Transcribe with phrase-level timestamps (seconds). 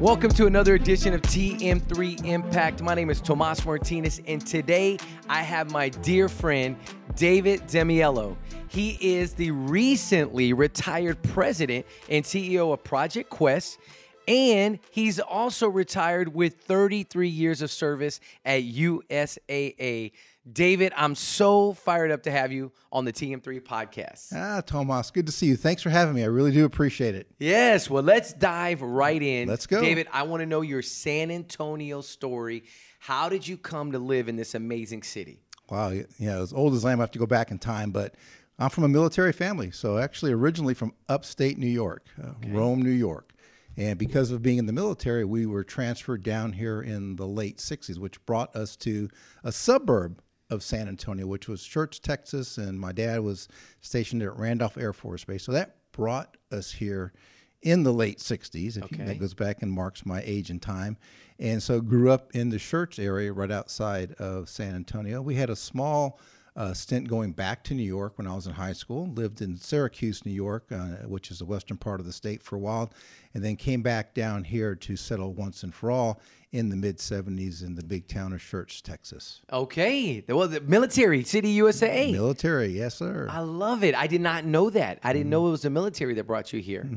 [0.00, 2.82] Welcome to another edition of TM3 Impact.
[2.82, 6.76] My name is Tomas Martinez, and today I have my dear friend
[7.14, 8.36] David Zammiello.
[8.66, 13.78] He is the recently retired president and CEO of Project Quest,
[14.26, 20.10] and he's also retired with 33 years of service at USAA.
[20.50, 24.32] David, I'm so fired up to have you on the TM3 podcast.
[24.34, 25.56] Ah, Tomas, good to see you.
[25.56, 26.22] Thanks for having me.
[26.22, 27.28] I really do appreciate it.
[27.38, 29.48] Yes, well, let's dive right in.
[29.48, 29.80] Let's go.
[29.80, 32.64] David, I want to know your San Antonio story.
[32.98, 35.40] How did you come to live in this amazing city?
[35.70, 38.14] Wow, Yeah, as old as I am, I have to go back in time, but
[38.58, 39.70] I'm from a military family.
[39.70, 43.32] So, actually, originally from upstate New York, uh, Rome, New York.
[43.76, 47.58] And because of being in the military, we were transferred down here in the late
[47.58, 49.08] 60s, which brought us to
[49.42, 53.48] a suburb of San Antonio, which was Schertz, Texas, and my dad was
[53.80, 55.42] stationed at Randolph Air Force Base.
[55.44, 57.12] So that brought us here
[57.62, 58.76] in the late 60s.
[58.76, 59.04] If you, Okay.
[59.04, 60.96] that goes back and marks my age and time.
[61.38, 65.22] And so grew up in the Schertz area right outside of San Antonio.
[65.22, 66.20] We had a small
[66.56, 69.06] uh, stint going back to New York when I was in high school.
[69.06, 72.54] Lived in Syracuse, New York, uh, which is the western part of the state for
[72.54, 72.92] a while,
[73.34, 76.20] and then came back down here to settle once and for all
[76.52, 79.42] in the mid 70s in the big town of Schertz, Texas.
[79.52, 82.12] Okay, well, the military, City USA.
[82.12, 83.26] Military, yes, sir.
[83.28, 83.96] I love it.
[83.96, 85.00] I did not know that.
[85.02, 85.18] I Mm-hmm.
[85.18, 86.88] didn't know it was the military that brought you here.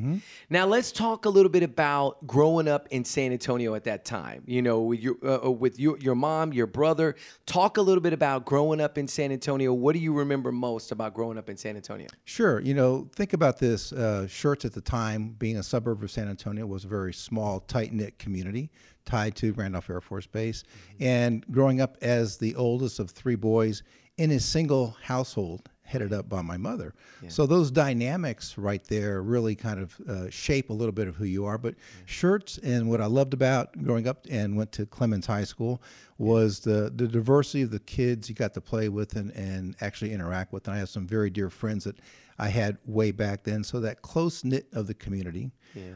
[0.51, 4.43] Now let's talk a little bit about growing up in San Antonio at that time.
[4.45, 7.15] You know, with your uh, uh, with your your mom, your brother.
[7.47, 9.73] Talk a little bit about growing up in San Antonio.
[9.73, 12.07] What do you remember most about growing up in San Antonio?
[12.25, 12.59] Sure.
[12.59, 13.91] You know, think about this.
[13.91, 17.59] Uh, Schertz at the time, being a suburb of San Antonio, was a very small,
[17.59, 18.69] tight knit community
[19.05, 20.63] tied to Randolph Air Force Base.
[20.63, 21.03] Mm-hmm.
[21.03, 23.83] And growing up as the oldest of three boys
[24.17, 26.93] in a single household headed up by my mother.
[27.29, 31.23] So those dynamics right there really kind of uh, shape a little bit of who
[31.23, 31.57] you are.
[31.57, 35.81] But Schertz and what I loved about growing up and went to Clemens High School
[36.17, 40.11] was the, the diversity of the kids you got to play with and, and actually
[40.11, 40.67] interact with.
[40.67, 41.99] And I have some very dear friends that
[42.37, 43.63] I had way back then.
[43.63, 45.51] So that close knit of the community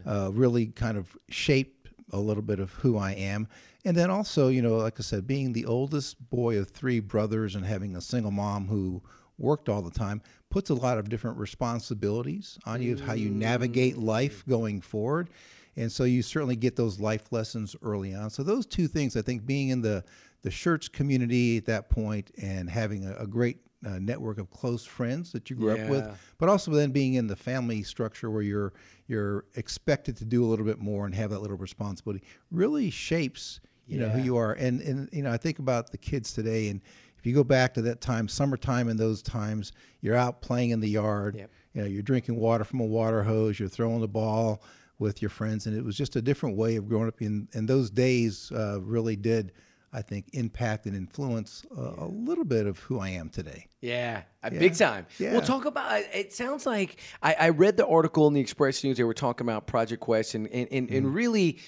[0.05, 3.47] uh, really kind of shaped a little bit of who I am.
[3.83, 7.55] And then also, you know, like I said, being the oldest boy of three brothers
[7.55, 9.01] and having a single mom who
[9.41, 13.29] worked all the time puts a lot of different responsibilities on you of how you
[13.29, 15.29] navigate life going forward.
[15.77, 18.29] And so you certainly get those life lessons early on.
[18.29, 20.03] So those two things, I think, being in the
[20.43, 24.83] the Schertz community at that point and having a, a great uh, network of close
[24.83, 26.03] friends that you grew up with,
[26.39, 28.73] but also then being in the family structure where you're
[29.07, 33.59] you're expected to do a little bit more and have that little responsibility really shapes
[33.87, 34.53] you know who you are.
[34.53, 36.81] And and you know I think about the kids today and.
[37.21, 40.79] If you go back to that time, summertime in those times, you're out playing in
[40.79, 41.35] the yard.
[41.35, 41.51] Yep.
[41.75, 43.59] You know, you're drinking water from a water hose.
[43.59, 44.63] You're throwing the ball
[44.97, 47.21] with your friends, and it was just a different way of growing up.
[47.21, 49.51] In and those days uh, really did,
[49.93, 53.67] I think, impact and influence uh, a little bit of who I am today.
[53.81, 55.05] Yeah, uh, big time.
[55.19, 55.33] Yeah.
[55.33, 56.01] We'll talk about.
[56.13, 58.97] It sounds like I, I read the article in the Express News.
[58.97, 60.97] They were talking about Project Quest and and, and, Mm-hmm.
[60.97, 61.59] and really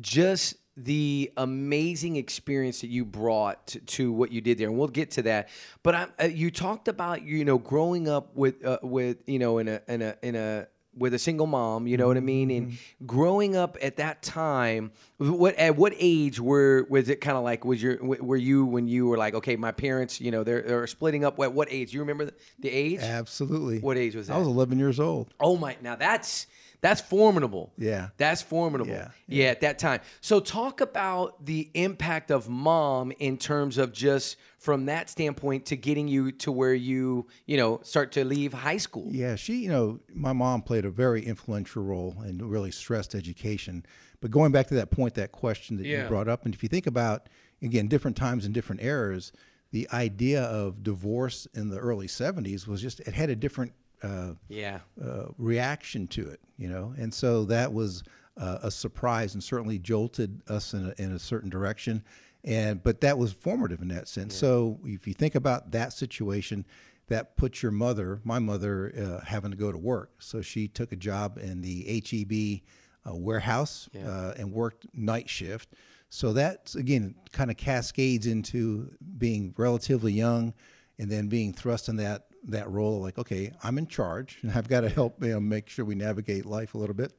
[0.00, 4.88] just the amazing experience that you brought to, to what you did there, and we'll
[4.88, 5.48] get to that.
[5.82, 9.58] But I, uh, you talked about you know growing up with uh, with you know
[9.58, 12.50] in a in a in a with a single mom, you know what I mean,
[12.50, 13.06] and Mm-hmm.
[13.06, 17.64] growing up at that time, what at what age were was it kind of like
[17.64, 20.86] was your were you when you were like okay, my parents, you know, they're they're
[20.86, 21.38] splitting up.
[21.38, 21.94] What what age?
[21.94, 23.00] You remember the, the age?
[23.00, 23.78] Absolutely.
[23.80, 24.34] What age was that?
[24.34, 25.32] I was 11 years old.
[25.40, 25.76] Oh my!
[25.80, 26.46] Now that's
[26.82, 27.72] that's formidable.
[27.78, 28.08] Yeah.
[28.18, 28.92] that's formidable.
[28.92, 30.00] Yeah, yeah, at that time.
[30.20, 35.76] So talk about the impact of mom in terms of just from that standpoint to
[35.76, 39.06] getting you to where you you know start to leave high school.
[39.10, 43.86] Yeah, she, you know, my mom played a very influential role and really stressed education.
[44.20, 46.02] But going back to that point, that question that Yeah.
[46.02, 47.28] you brought up, and if you think about,
[47.62, 49.32] again, different times and different eras,
[49.72, 53.72] the idea of divorce in the early 70s was just, it had a different
[54.02, 54.80] uh, Yeah.
[55.02, 58.02] uh, reaction to it, you know, and so that was
[58.36, 62.02] uh, a surprise and certainly jolted us in a, in a certain direction,
[62.44, 64.34] and but that was formative in that sense.
[64.34, 66.64] So if you think about that situation,
[67.08, 70.92] that puts your mother, my mother, uh, having to go to work, so she took
[70.92, 72.62] a job in the HEB
[73.10, 75.74] uh, warehouse uh, and worked night shift.
[76.08, 80.54] So that again kind of cascades into being relatively young,
[80.98, 84.68] and then being thrust in that that role like okay i'm in charge and i've
[84.68, 87.12] got to help you know, make sure we navigate life a little bit.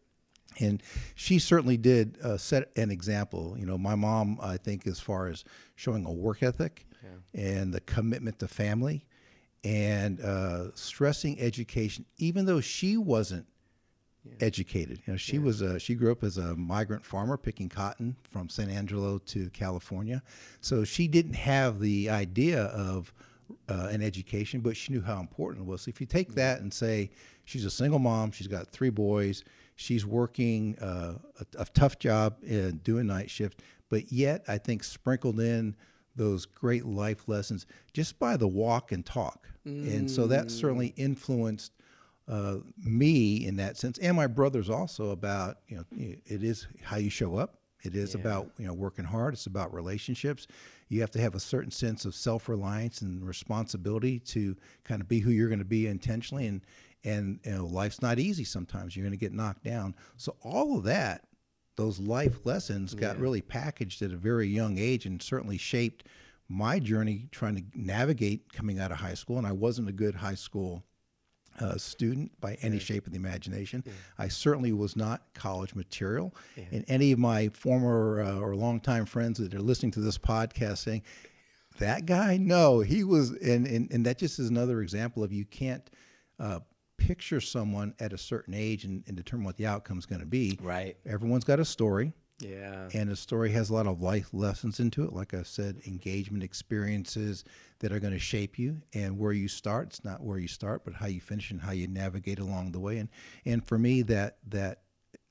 [0.59, 0.83] And
[1.15, 3.55] she certainly did uh, set an example.
[3.57, 5.43] You know my mom i think as far as
[5.75, 6.85] showing a work ethic
[7.33, 9.05] and the commitment to family
[9.63, 13.47] and uh, stressing education even though she wasn't
[14.39, 15.01] educated.
[15.05, 18.49] You know, she was a, she grew up as a migrant farmer picking cotton from
[18.49, 20.21] San Angelo to California,
[20.61, 23.13] so she didn't have the idea of
[23.69, 25.81] uh, an education, but she knew how important it was.
[25.81, 27.11] So if you take that and say
[27.45, 29.43] she's a single mom, she's got three boys,
[29.75, 34.83] she's working uh, a, a tough job in doing night shift, but yet I think
[34.83, 35.75] sprinkled in
[36.15, 39.47] those great life lessons just by the walk and talk.
[39.65, 41.71] And so that certainly influenced
[42.27, 46.97] uh, me in that sense, and my brothers also about you know it is how
[46.97, 47.55] you show up.
[47.83, 49.33] It is about you know working hard.
[49.33, 50.47] It's about relationships.
[50.89, 55.07] You have to have a certain sense of self reliance and responsibility to kind of
[55.07, 56.47] be who you're going to be intentionally.
[56.47, 56.61] And
[57.03, 58.43] and you know life's not easy.
[58.43, 59.95] Sometimes you're going to get knocked down.
[60.17, 61.25] So all of that,
[61.75, 66.05] those life lessons, got really packaged at a very young age, and certainly shaped
[66.47, 69.37] my journey trying to navigate coming out of high school.
[69.37, 70.83] And I wasn't a good high school
[71.59, 73.83] uh, student by any shape of the imagination.
[74.17, 76.33] I certainly was not college material.
[76.71, 80.79] And any of my former uh, or longtime friends that are listening to this podcast
[80.79, 81.03] saying,
[81.79, 85.45] that guy, no, he was, and, and, and that just is another example of you
[85.45, 85.89] can't
[86.39, 86.59] uh,
[86.97, 90.25] picture someone at a certain age and, and determine what the outcome is going to
[90.27, 90.59] be.
[90.61, 90.95] Right.
[91.05, 92.13] Everyone's got a story.
[92.39, 92.89] Yeah.
[92.93, 95.13] And the story has a lot of life lessons into it.
[95.13, 97.43] Like I said, engagement experiences
[97.79, 98.81] that are going to shape you.
[98.93, 101.71] And where you start, it's not where you start, but how you finish and how
[101.71, 102.97] you navigate along the way.
[102.97, 103.09] And
[103.45, 104.81] and for me, that that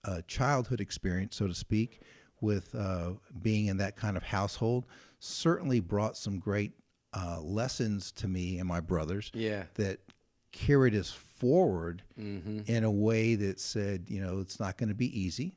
[0.04, 2.00] uh, childhood experience, so to speak,
[2.40, 4.86] with uh, being in that kind of household,
[5.18, 6.72] certainly brought some great
[7.14, 9.30] uh, lessons to me and my brothers.
[9.34, 9.64] Yeah.
[9.74, 10.00] That
[10.50, 12.02] carried us forward
[12.66, 15.56] in a way that said, you know, it's not going to be easy,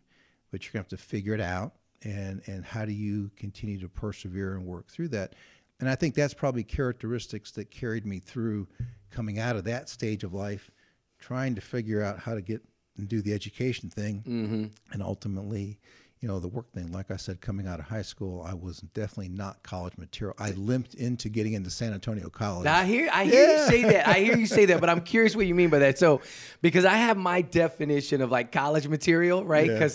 [0.55, 1.73] but you're going to have to figure it out.
[2.03, 5.35] And, and how do you continue to persevere and work through that?
[5.81, 8.69] And I think that's probably characteristics that carried me through
[9.11, 10.71] coming out of that stage of life,
[11.19, 12.61] trying to figure out how to get
[12.95, 14.65] and do the education thing, mm-hmm.
[14.93, 15.77] and ultimately,
[16.21, 16.93] you know, the work thing.
[16.93, 20.33] Like I said, coming out of high school, I was definitely not college material.
[20.39, 22.63] I limped into getting into San Antonio College.
[22.63, 24.07] Now, I hear I hear you say that.
[24.07, 25.99] I hear you say that, but I'm curious what you mean by that.
[25.99, 26.21] So,
[26.61, 29.67] because I have my definition of like college material, right?
[29.67, 29.89] Yeah.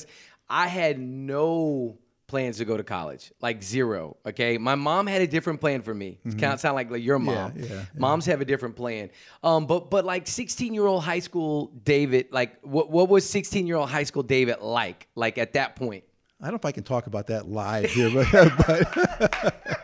[0.50, 4.16] I had no plans to go to college, like zero.
[4.26, 6.18] Okay, my mom had a different plan for me.
[6.24, 7.54] It kind of sound like, like your mom.
[7.56, 7.84] yeah, yeah.
[7.96, 9.10] Moms have a different plan.
[9.42, 13.66] Um, but but like 16 year old high school David, like what what was 16
[13.66, 15.08] year old high school David like?
[15.14, 16.04] Like at that point?
[16.40, 19.80] I don't know if I can talk about that live here, but, but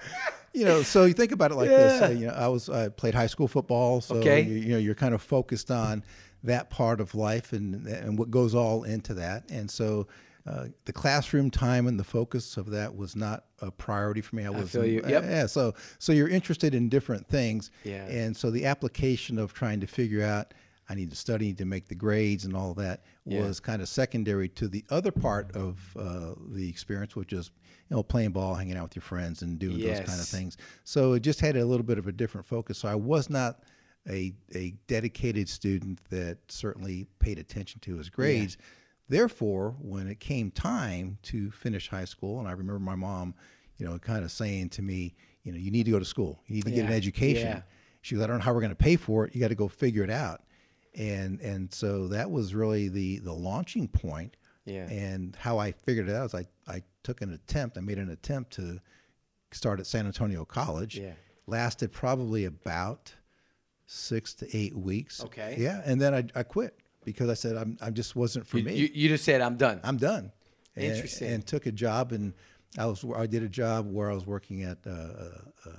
[0.54, 2.00] you know, so you think about it like this.
[2.00, 2.06] Yeah.
[2.06, 4.40] Uh, you know, I was I played high school football, so Okay.
[4.42, 6.02] you, you know you're kind of focused on
[6.44, 10.06] that part of life and and what goes all into that, and so.
[10.46, 14.44] Uh, the classroom time and the focus of that was not a priority for me.
[14.44, 15.02] I was, feel you.
[15.06, 15.22] Yep.
[15.24, 15.46] yeah.
[15.46, 18.06] So, so you're interested in different things, Yeah.
[18.06, 20.54] and so the application of trying to figure out,
[20.88, 23.42] I need to study to make the grades and all that Yeah.
[23.42, 27.50] was kind of secondary to the other part of uh, the experience, which is
[27.90, 30.56] you know playing ball, hanging out with your friends, and doing those kind of things.
[30.84, 32.78] So it just had a little bit of a different focus.
[32.78, 33.64] So I was not
[34.08, 38.56] a a dedicated student that certainly paid attention to his grades.
[39.08, 43.34] Therefore, when it came time to finish high school, and I remember my mom,
[43.76, 45.14] you know, kind of saying to me,
[45.44, 47.48] you know, you need to go to school, you need to get an education.
[47.48, 47.62] Yeah.
[48.02, 49.34] She goes, I don't know how we're going to pay for it.
[49.34, 50.42] You got to go figure it out.
[50.94, 54.36] And and so that was really the the launching point.
[54.64, 54.88] Yeah.
[54.88, 58.10] And how I figured it out is I, I took an attempt, I made an
[58.10, 58.80] attempt to
[59.52, 60.98] start at San Antonio College.
[60.98, 61.12] Yeah.
[61.46, 63.14] Lasted probably about
[63.86, 65.22] six to eight weeks.
[65.22, 65.56] Okay.
[65.58, 65.82] Yeah.
[65.84, 68.74] And then I, I quit because I said I'm I just wasn't for You, me.
[68.74, 69.80] you, you just said I'm done.
[69.82, 70.30] I'm done.
[70.74, 71.32] And- Interesting.
[71.32, 72.34] And, took a job, and
[72.76, 75.70] I was I did a job where I was working at uh, uh,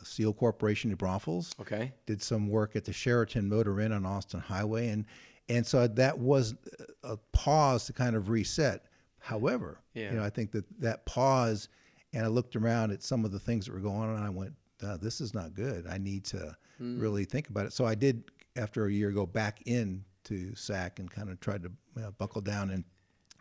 [0.00, 1.54] a Seal Corporation in Braunfels.
[1.60, 1.92] Okay.
[2.06, 5.04] Did some work at the Sheraton Motor Inn on Austin Highway, and
[5.50, 6.54] and so that was
[7.02, 8.86] a pause to kind of reset.
[9.18, 10.10] However, Yeah.
[10.12, 11.68] you know, I think that that pause,
[12.14, 14.30] and I looked around at some of the things that were going on, and I
[14.30, 15.86] went, uh, "This is not good.
[15.86, 16.98] I need to Hmm.
[16.98, 18.24] really think about it." So I did,
[18.56, 21.70] after a year, go back in to SAC and kind of tried to
[22.02, 22.84] uh, buckle down and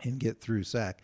[0.04, 1.02] and get through SAC,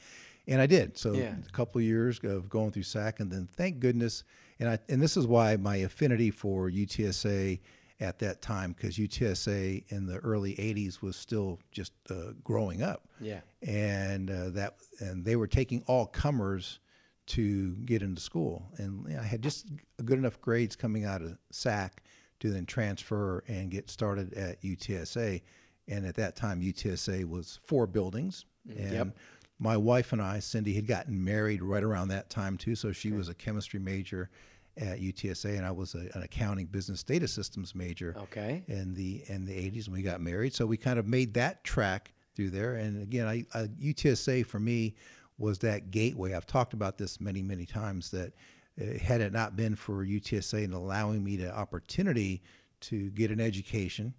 [0.47, 0.97] and I did.
[0.97, 1.35] So Yeah.
[1.47, 4.23] a couple of years of going through SAC, and then thank goodness,
[4.59, 7.59] and I and this is why my affinity for UTSA
[7.99, 13.07] at that time, because UTSA in the early '80s was still just uh, growing up,
[13.19, 13.41] Yeah.
[13.61, 16.79] and uh, that and they were taking all comers
[17.27, 19.67] to get into school, and you know, I had just
[20.05, 22.01] good enough grades coming out of SAC
[22.39, 25.41] to then transfer and get started at UTSA,
[25.87, 29.17] and at that time UTSA was four buildings, and Yep.
[29.59, 33.11] my wife and I, Cindy, had gotten married right around that time too, so she
[33.11, 34.29] was a chemistry major
[34.77, 38.63] at UTSA, and I was a, an accounting business data systems major Okay.
[38.67, 40.53] in the in the 80s when we got married.
[40.53, 42.75] So we kind of made that track through there.
[42.75, 44.93] And again, I, I, UTSA for me
[45.39, 46.33] was that gateway.
[46.33, 48.33] I've talked about this many, many times that
[48.79, 52.43] uh, had it not been for UTSA and allowing me the opportunity
[52.81, 54.13] to get an education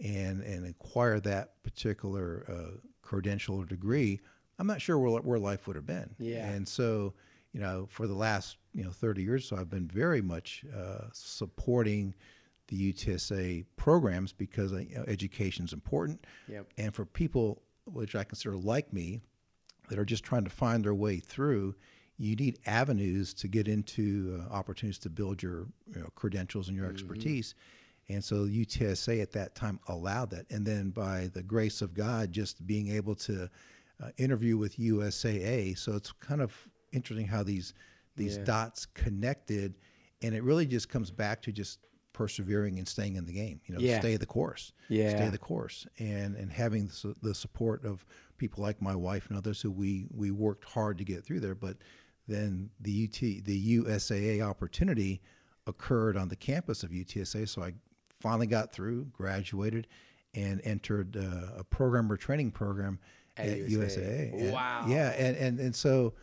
[0.00, 4.20] and, and acquire that particular uh, credential or degree,
[4.58, 6.10] I'm not sure where, where life would have been.
[6.18, 6.48] Yeah.
[6.48, 7.14] And so,
[7.52, 11.06] you know, for the last, you know, 30 years, so I've been very much uh,
[11.12, 12.14] supporting
[12.68, 16.24] the UTSA programs because uh, you know, education is important.
[16.48, 16.66] Yep.
[16.78, 19.20] And for people, which I consider like me,
[19.88, 21.74] that are just trying to find their way through,
[22.16, 26.76] you need avenues to get into uh, opportunities to build your you know, credentials and
[26.76, 27.54] your expertise.
[28.12, 30.46] And so UTSA at that time allowed that.
[30.50, 33.48] And then by the grace of God, just being able to
[34.02, 35.76] uh, interview with USAA.
[35.76, 36.54] So it's kind of
[36.92, 37.74] interesting how these
[38.16, 38.44] these Yeah.
[38.44, 39.76] dots connected,
[40.22, 41.78] and it really just comes back to just
[42.12, 43.60] persevering and staying in the game.
[43.66, 44.00] You know, Yeah.
[44.00, 44.72] stay the course.
[44.88, 45.10] Yeah.
[45.16, 48.04] stay the course, and and having the, the support of
[48.36, 51.54] people like my wife and others who we we worked hard to get through there.
[51.54, 51.76] But
[52.26, 55.20] then the UT the USAA opportunity
[55.66, 57.74] occurred on the campus of UTSA, so I
[58.20, 59.86] finally got through, graduated,
[60.34, 62.98] and entered uh, a program or training program
[63.36, 63.58] At at.
[64.34, 64.84] And- Wow.
[64.88, 66.14] yeah, and, and and so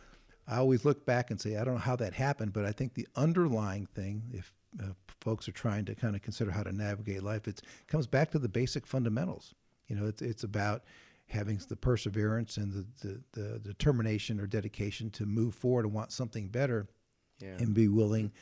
[0.46, 2.94] I always look back and say I don't know how that happened, but I think
[2.94, 4.52] the underlying thing, if
[4.82, 4.86] uh,
[5.20, 8.38] folks are trying to kind of consider how to navigate life, it comes back to
[8.38, 9.54] the basic fundamentals.
[9.88, 10.84] You know, it's it's about
[11.30, 16.10] having the perseverance and the, the, the determination or dedication to move forward and want
[16.10, 16.88] something better
[17.38, 17.56] Yeah.
[17.58, 18.32] and be willing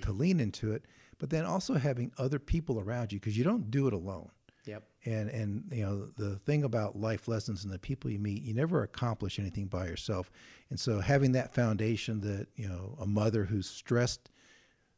[0.00, 0.84] to lean into it,
[1.22, 4.28] but then also having other people around you because you don't do it alone.
[4.64, 4.82] Yep.
[5.04, 8.52] And and you know the thing about life lessons and the people you meet, you
[8.54, 10.32] never accomplish anything by yourself.
[10.70, 14.30] And so having that foundation that you know a mother who's stressed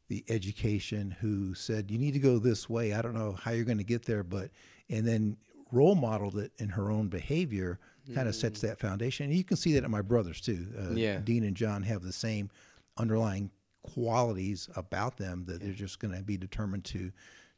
[0.07, 2.93] the education, who said you need to go this way.
[2.93, 4.49] I don't know how you're going to get there, but
[4.89, 5.37] and then
[5.71, 7.77] role modeled it in her own behavior,
[8.15, 9.27] kind of sets that foundation.
[9.27, 10.65] And you can see that in my brothers too.
[10.75, 11.19] Uh, Yeah.
[11.19, 12.49] Dean and John have the same
[12.97, 13.51] underlying
[13.93, 17.11] qualities about them that they're just going to be determined to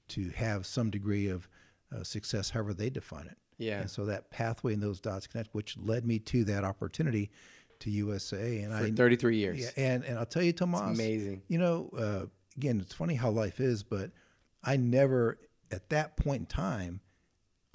[0.10, 1.50] to have some degree of
[1.94, 3.38] uh, success, however they define it.
[3.58, 3.82] Yeah.
[3.82, 7.30] And so that pathway and those dots connect, which led me to that opportunity
[7.80, 8.64] to USAA.
[8.64, 9.60] And For I 33 years.
[9.60, 11.42] yeah, and and I'll tell you, Tomas, amazing.
[11.48, 14.12] You know, uh, again, it's funny how life is, but
[14.64, 15.40] I never,
[15.72, 17.02] at that point in time,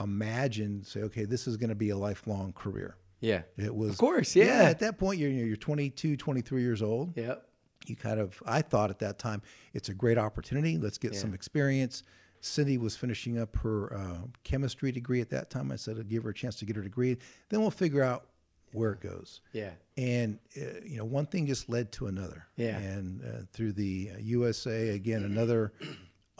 [0.00, 2.96] imagined say, okay, this is going to be a lifelong career.
[3.20, 3.42] Yeah.
[3.56, 4.64] It was, Of course, yeah.
[4.64, 7.16] At that point, you're you're 22, 23 years old.
[7.16, 7.46] Yep.
[7.88, 10.78] You kind of, I thought at that time, it's a great opportunity.
[10.78, 12.02] Let's get some experience.
[12.40, 15.70] Cindy was finishing up her uh, chemistry degree at that time.
[15.70, 17.16] I said, I'd give her a chance to get her degree.
[17.48, 18.26] Then we'll figure out
[18.72, 19.40] where it goes.
[19.52, 19.70] Yeah.
[19.96, 22.46] And uh, you know, one thing just led to another.
[22.56, 22.78] Yeah.
[22.78, 25.72] And uh, through the uh, USAA, again, another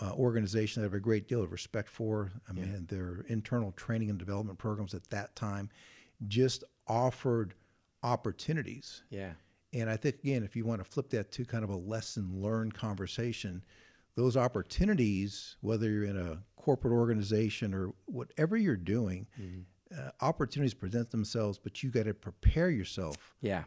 [0.01, 2.33] uh, organization that I have a great deal of respect for.
[2.49, 5.71] I mean, their internal training and development programs at that time
[6.27, 7.55] just offered
[8.03, 9.03] opportunities.
[9.11, 9.33] Yeah.
[9.73, 12.31] And I think again, if you want to flip that to kind of a lesson
[12.43, 13.63] learned conversation,
[14.17, 19.61] those opportunities, whether you're in a corporate organization or whatever you're doing, mm-hmm.
[19.99, 23.65] uh, opportunities present themselves, but you got to prepare yourself Yeah.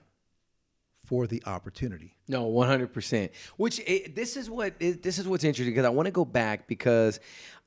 [0.95, 2.15] for the opportunity.
[2.27, 3.31] No, one hundred percent.
[3.57, 6.25] Which it, this is what it, this is what's interesting because I want to go
[6.25, 7.19] back because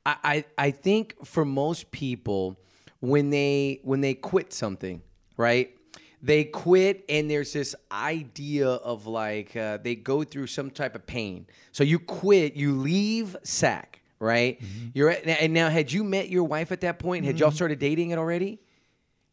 [0.06, 2.58] I, I I think for most people
[3.00, 5.02] when they when they quit something,
[5.36, 5.70] right?
[6.22, 11.06] They quit and there's this idea of like uh, they go through some type of
[11.06, 11.46] pain.
[11.72, 14.60] So you quit, you leave SAC, right?
[14.94, 17.24] You're at, and now had you met your wife at that point?
[17.24, 18.58] Had y'all started dating it already?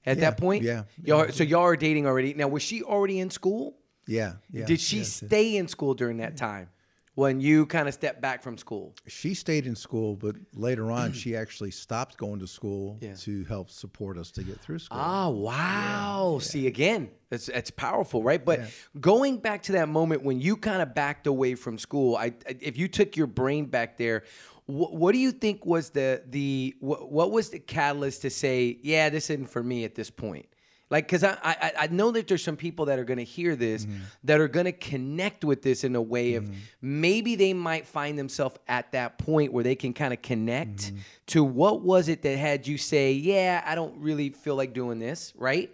[0.06, 2.36] At Yeah, that point, yeah, Y'all, so y'all are dating already.
[2.36, 3.76] Now, was she already in school?
[4.06, 4.34] Yeah.
[4.52, 5.04] yeah Did she yeah.
[5.04, 6.70] stay in school during that time
[7.16, 8.94] when you kind of stepped back from school?
[9.08, 13.16] She stayed in school, but later on, she actually stopped going to school Yeah.
[13.22, 15.00] to help support us to get through school.
[15.02, 16.40] Ah, wow.
[16.42, 18.44] See, again, that's that's powerful, right?
[18.44, 18.62] But
[19.00, 22.58] going back to that moment when you kind of backed away from school, I, I-
[22.62, 24.24] if you took your brain back there,
[24.68, 28.78] what, what do you think was the the what, what was the catalyst to say,
[28.84, 30.48] yeah, this isn't for me at this point?
[30.96, 33.58] Like, because I, I I know that there's some people that are going to hear
[33.58, 33.98] this mm-hmm.
[34.24, 36.54] that are going to connect with this in a way of mm-hmm.
[36.82, 40.98] maybe they might find themselves at that point where they can kind of connect mm-hmm.
[41.28, 45.00] to what was it that had you say, yeah, I don't really feel like doing
[45.00, 45.70] this, right?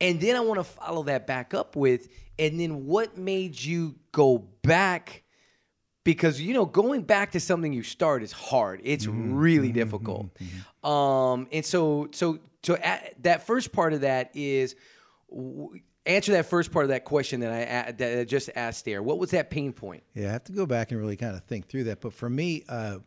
[0.00, 2.08] And then I want to follow that back up with,
[2.38, 5.24] and then what made you go back?
[6.04, 8.80] Because you know, going back to something you start is hard.
[8.84, 10.30] It's really difficult.
[10.82, 14.76] Um, and so, so, so at, that first part of that is
[15.28, 19.02] w- answer that first part of that question that I that I just asked there.
[19.02, 20.02] What was that pain point?
[20.14, 22.00] Yeah, I have to go back and really kind of think through that.
[22.00, 22.98] But for me, uh,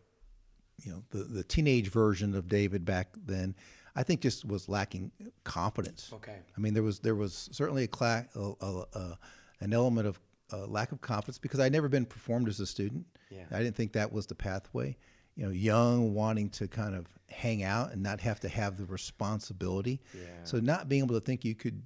[0.84, 3.56] you know, the, the teenage version of David back then,
[3.96, 5.12] I think just was lacking
[5.44, 6.12] confidence.
[6.14, 6.38] Okay.
[6.56, 9.18] I mean, there was there was certainly a, cla- a, a, a
[9.62, 10.20] an element of
[10.54, 13.06] uh, lack of confidence because I'd never been performed as a student.
[13.32, 13.46] Yeah.
[13.52, 14.96] I didn't think that was the pathway.
[15.36, 18.86] You know, young, wanting to kind of hang out and not have to have the
[18.86, 20.00] responsibility.
[20.14, 20.22] Yeah.
[20.44, 21.82] So not being able to think you could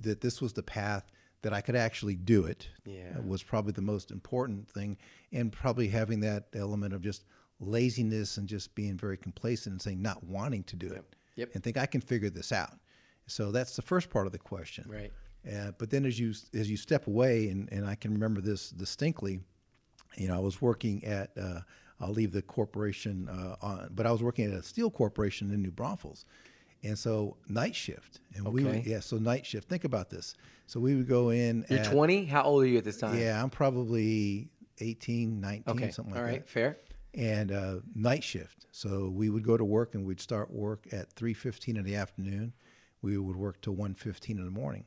[0.00, 1.10] that this was the path
[1.42, 3.18] that I could actually do it Yeah.
[3.20, 4.96] was probably the most important thing,
[5.32, 7.24] and probably having that element of just
[7.60, 11.04] laziness and just being very complacent and saying not wanting to do it,
[11.36, 11.50] Yep.
[11.54, 12.78] and think I can figure this out.
[13.26, 14.84] So that's the first part of the question.
[14.88, 15.12] Right.
[15.46, 18.70] Uh, but then as you as you step away, and, and I can remember this
[18.70, 19.40] distinctly,
[20.16, 21.60] you know, I was working at uh,
[22.00, 25.62] I'll leave the corporation uh, on, but I was working at a steel corporation in
[25.62, 26.24] New Braunfels,
[26.82, 29.68] and so night shift, and we would, yeah, so night shift.
[29.68, 30.34] Think about this.
[30.66, 31.64] So we would go in.
[31.68, 32.24] You're at, 20.
[32.24, 33.18] How old are you at this time?
[33.18, 34.48] Yeah, I'm probably
[34.78, 35.90] 18, 19, Okay.
[35.90, 36.40] something like right.
[36.40, 36.48] that.
[36.48, 36.78] Fair.
[37.12, 38.66] And uh, night shift.
[38.72, 42.54] So we would go to work and we'd start work at 3:15 in the afternoon.
[43.02, 44.84] We would work till 1:15 in the morning.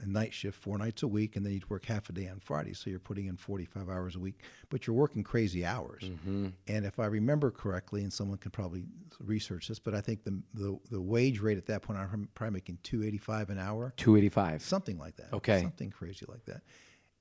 [0.00, 2.38] A night shift four nights a week, and then you'd work half a day on
[2.38, 2.74] Friday.
[2.74, 6.04] So you're putting in 45 hours a week, but you're working crazy hours.
[6.04, 6.48] Mm-hmm.
[6.68, 8.84] And if I remember correctly, and someone can probably
[9.20, 12.54] research this, but I think the the, the wage rate at that point, I'm probably
[12.54, 14.62] making 285 an hour 285.
[14.62, 15.32] something like that.
[15.32, 15.62] Okay.
[15.62, 16.62] something crazy like that.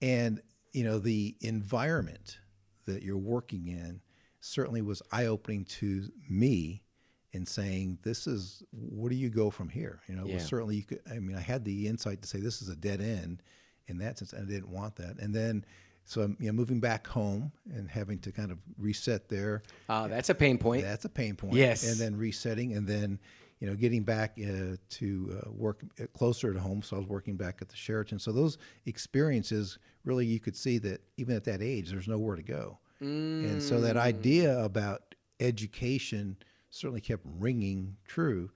[0.02, 0.42] And
[0.74, 2.40] you know, the environment
[2.86, 4.02] that you're working in
[4.42, 6.84] certainly was eye opening to me
[7.36, 10.40] in saying, "This is where do you go from here?" You know, Yeah.
[10.40, 11.02] certainly you could.
[11.10, 13.44] I mean, I had the insight to say this is a dead end
[13.88, 15.20] in that sense, and I didn't want that.
[15.20, 15.66] And then.
[16.08, 19.64] So I'm you know, moving back home and having to kind of reset there.
[19.90, 20.84] Uh, that's a pain point.
[20.84, 21.56] That's a pain point.
[21.56, 21.84] Yes.
[21.90, 23.18] And then resetting, and then
[23.60, 26.84] you know getting back uh, to uh, work uh, closer to home.
[26.84, 28.20] So I was working back at the Sheraton.
[28.20, 32.44] So those experiences really, you could see that even at that age, there's nowhere to
[32.44, 32.78] go.
[33.00, 36.38] And so that idea about education
[36.76, 38.52] certainly kept ringing true.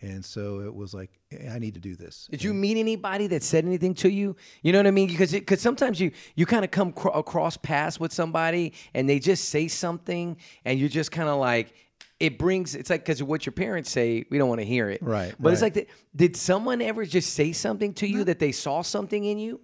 [0.00, 2.28] And so it was like, "Eh, I need to do this.
[2.30, 4.36] Did you meet anybody that said anything to you?
[4.62, 5.08] You know what I mean?
[5.08, 9.18] Because because sometimes you you kind of come cro- across paths with somebody and they
[9.18, 11.74] just say something and you're just kind of like
[12.20, 14.88] it brings it's like because of what your parents say we don't want to hear
[14.88, 18.38] it Right, but it's like the, did someone ever just say something to you that
[18.38, 19.60] they saw something in you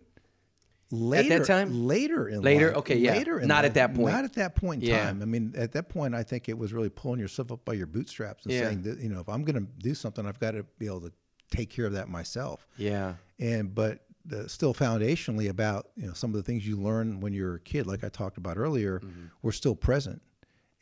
[0.94, 1.86] later, time?
[1.86, 2.68] Later in Later?
[2.68, 2.76] life.
[2.78, 3.12] Okay, yeah.
[3.12, 4.14] Later in Not at that point.
[4.14, 5.04] Not at that point in Yeah.
[5.06, 5.22] time.
[5.22, 7.86] I mean, at that point, I think it was really pulling yourself up by your
[7.86, 8.62] bootstraps and Yeah.
[8.68, 11.02] saying that you know if I'm going to do something, I've got to be able
[11.02, 11.12] to
[11.50, 12.66] take care of that myself.
[12.76, 17.20] yeah And but the, still foundationally about you know some of the things you learn
[17.20, 19.00] when you're a kid, like I talked about earlier,
[19.42, 20.22] were still present.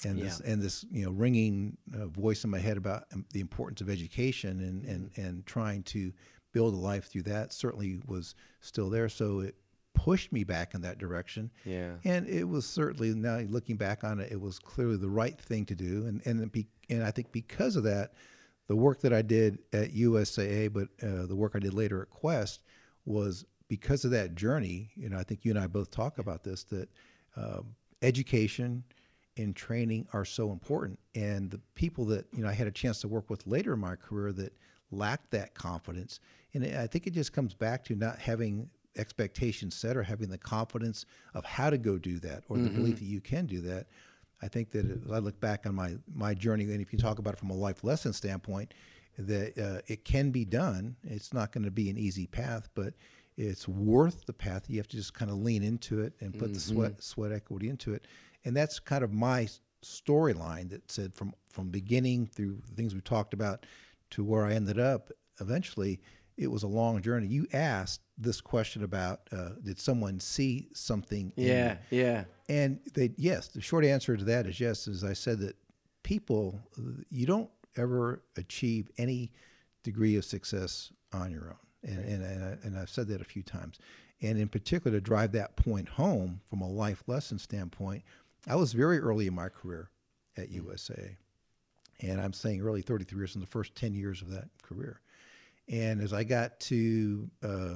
[0.05, 0.47] And this Mm-hmm.
[0.47, 0.53] Yeah.
[0.53, 3.89] and this you know ringing uh, voice in my head about um, the importance of
[3.89, 5.21] education and, and Mm-hmm.
[5.21, 6.13] and trying to
[6.53, 9.09] build a life through that certainly was still there.
[9.09, 9.55] So it
[9.95, 11.51] pushed me back in that direction.
[11.65, 11.93] Yeah.
[12.05, 15.65] And it was certainly now looking back on it, it was clearly the right thing
[15.67, 16.07] to do.
[16.07, 18.15] And and be, and I think because of that,
[18.67, 22.11] the work that I did at USAA, but uh, the work I did later at
[22.11, 22.63] Quest
[23.05, 24.91] was because of that journey.
[24.97, 26.89] You know, I think you and I both talk about this that
[27.37, 28.85] um, education
[29.37, 30.99] and training are so important.
[31.15, 33.81] And the people that you know I had a chance to work with later in
[33.81, 34.53] my career that
[34.91, 36.21] lacked that confidence,
[36.55, 40.39] and I think it just comes back to not having expectations set or having the
[40.39, 43.87] confidence of how to go do that or the belief that you can do that.
[44.43, 47.19] I think that as I look back on my my journey, and if you talk
[47.19, 48.75] about it from a life lesson standpoint,
[49.19, 50.97] that uh, it can be done.
[51.05, 52.95] It's not going to be an easy path, but
[53.37, 54.69] it's worth the path.
[54.69, 57.69] You have to just kind of lean into it and put the sweat sweat equity
[57.69, 58.07] into it,
[58.45, 59.49] and that's kind of my
[59.83, 63.65] storyline that said from from beginning through the things we talked about
[64.11, 65.11] to where I ended up.
[65.41, 66.01] Eventually,
[66.37, 67.27] it was a long journey.
[67.27, 71.33] You asked this question about uh, did someone see something?
[71.37, 74.89] yeah yeah And they, yes, the short answer to that is yes.
[74.89, 75.57] As I said, that
[76.03, 76.61] people,
[77.11, 79.33] you don't ever achieve any
[79.83, 81.91] degree of success on your own.
[81.91, 83.79] And, and, and, I, and I've said that a few times.
[84.21, 88.05] And in particular, to drive that point home from a life lesson standpoint,
[88.47, 89.91] I was very early in my career
[90.37, 91.17] at USAA.
[92.01, 95.01] And I'm saying early 33 years in the first 10 years of that career.
[95.69, 97.75] And as I got to, uh,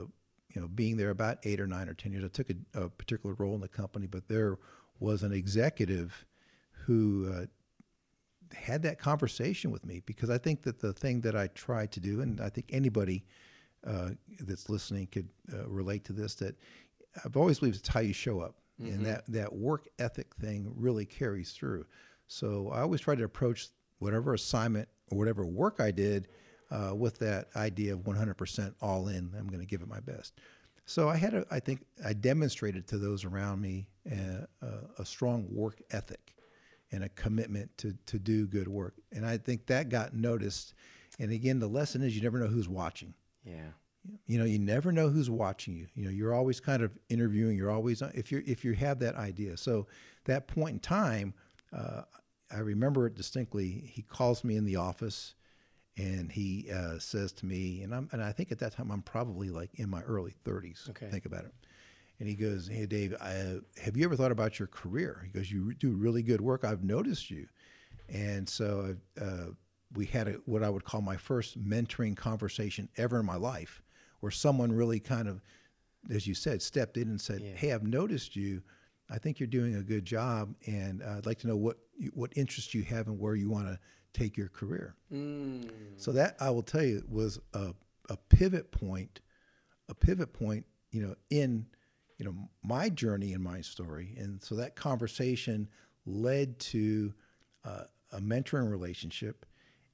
[0.56, 2.88] you know, being there about eight or nine or 10 years, I took a, a
[2.88, 4.56] particular role in the company, but there
[4.98, 6.24] was an executive
[6.70, 7.44] who uh,
[8.56, 12.00] had that conversation with me because I think that the thing that I tried to
[12.00, 13.26] do, and I think anybody
[13.86, 16.56] uh, that's listening could uh, relate to this, that
[17.22, 18.54] I've always believed it's how you show up.
[18.78, 21.84] And that, that work ethic thing really carries through.
[22.28, 26.28] So I always try to approach whatever assignment or whatever work I did
[26.70, 29.32] uh, with that idea of 100% all in.
[29.38, 30.34] I'm going to give it my best.
[30.84, 35.04] So I had, a, I think, I demonstrated to those around me uh, a, a
[35.04, 36.36] strong work ethic
[36.92, 38.94] and a commitment to to do good work.
[39.12, 40.74] And I think that got noticed.
[41.18, 43.14] And again, the lesson is you never know who's watching.
[43.44, 43.70] Yeah.
[44.26, 45.88] You know, you never know who's watching you.
[45.94, 47.56] You know, you're always kind of interviewing.
[47.56, 49.56] You're always if you if you have that idea.
[49.56, 49.86] So
[50.26, 51.34] that point in time,
[51.76, 52.02] uh,
[52.52, 53.90] I remember it distinctly.
[53.92, 55.34] He calls me in the office,
[55.96, 59.02] and he uh, says to me, and I'm and I think at that time I'm
[59.02, 60.90] probably like in my early 30s.
[60.90, 61.08] Okay.
[61.08, 61.54] Think about it.
[62.18, 65.50] And he goes, "Hey, Dave, I, have you ever thought about your career?" He goes,
[65.50, 66.64] "You do really good work.
[66.64, 67.46] I've noticed you."
[68.08, 69.46] And so uh,
[69.94, 73.82] we had a, what I would call my first mentoring conversation ever in my life,
[74.20, 75.42] where someone really kind of,
[76.10, 77.52] as you said, stepped in and said, Yeah.
[77.54, 78.62] "Hey, I've noticed you.
[79.08, 81.78] I think you're doing a good job, and uh, I'd like to know what
[82.12, 83.78] what interests you have and where you want to
[84.16, 85.70] take your career." Mm.
[85.96, 87.74] So that I will tell you was a,
[88.08, 89.20] a pivot point,
[89.88, 91.66] a pivot point, you know, in
[92.18, 95.68] you know my journey and my story, and so that conversation
[96.06, 97.12] led to
[97.64, 99.46] uh, a mentoring relationship,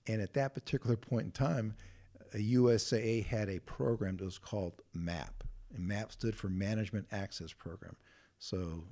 [0.06, 1.74] and at that particular point in time,
[2.34, 7.52] a USAA had a program that was called MAP, and MAP stood for Management Access
[7.52, 7.96] Program.
[8.38, 8.84] So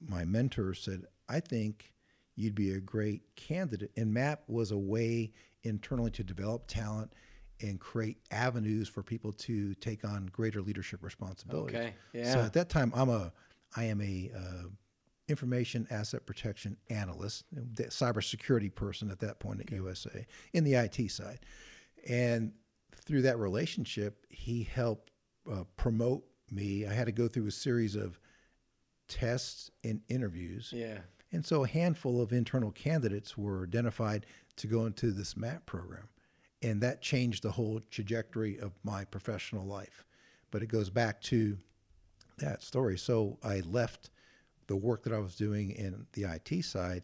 [0.00, 1.91] my mentor said, I think
[2.36, 3.90] you'd be a great candidate.
[3.96, 7.12] And MAP was a way internally to develop talent
[7.60, 11.76] and create avenues for people to take on greater leadership responsibilities.
[11.76, 12.32] Okay, Yeah.
[12.32, 13.32] So at that time, I'm a,
[13.76, 14.68] I am a uh,
[15.28, 21.10] information asset protection analyst, the cybersecurity person at that point at USAA in the IT
[21.10, 21.40] side,
[22.08, 22.52] and
[22.96, 25.10] through that relationship, he helped
[25.50, 26.86] uh, promote me.
[26.86, 28.18] I had to go through a series of
[29.08, 30.72] tests and interviews.
[30.74, 30.98] Yeah.
[31.32, 36.08] And so a handful of internal candidates were identified to go into this MAP program.
[36.60, 40.04] And that changed the whole trajectory of my professional life.
[40.50, 41.56] But it goes back to
[42.38, 42.98] that story.
[42.98, 44.10] So I left
[44.66, 47.02] the work that I was doing in the IT side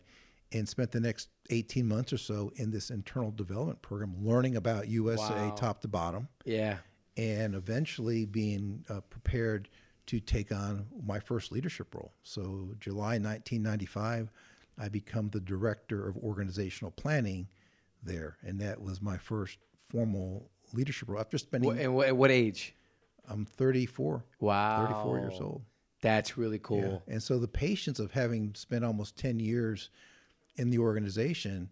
[0.52, 4.84] and spent the next 18 months or so in this internal development program, learning about
[4.88, 5.54] USAA Wow.
[5.56, 6.78] top to bottom Yeah.
[7.16, 9.68] and eventually being uh, prepared
[10.08, 12.12] to take on my first leadership role.
[12.22, 14.30] So, July 1995,
[14.78, 17.48] I become the director of organizational planning
[18.02, 21.20] there, and that was my first formal leadership role.
[21.20, 22.74] After spending, Wh- and wh- at what age?
[23.28, 24.76] I'm 34, Wow.
[24.78, 25.62] 34 years old.
[26.00, 27.02] That's really cool.
[27.08, 29.90] And so the patience of having spent almost 10 years
[30.56, 31.68] in the organization,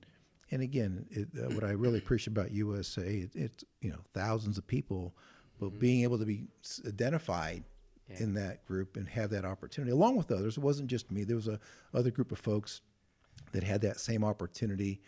[0.51, 4.59] and again, it, uh, what I really appreciate about USAA, it, it's you know thousands
[4.59, 5.14] of people,
[5.61, 6.81] but being able to be s-
[8.09, 10.57] identified in that group and have that opportunity, along with others.
[10.57, 11.25] It wasn't just me.
[11.25, 11.59] There was a
[11.95, 12.81] other group of folks
[13.53, 15.01] that had that same opportunity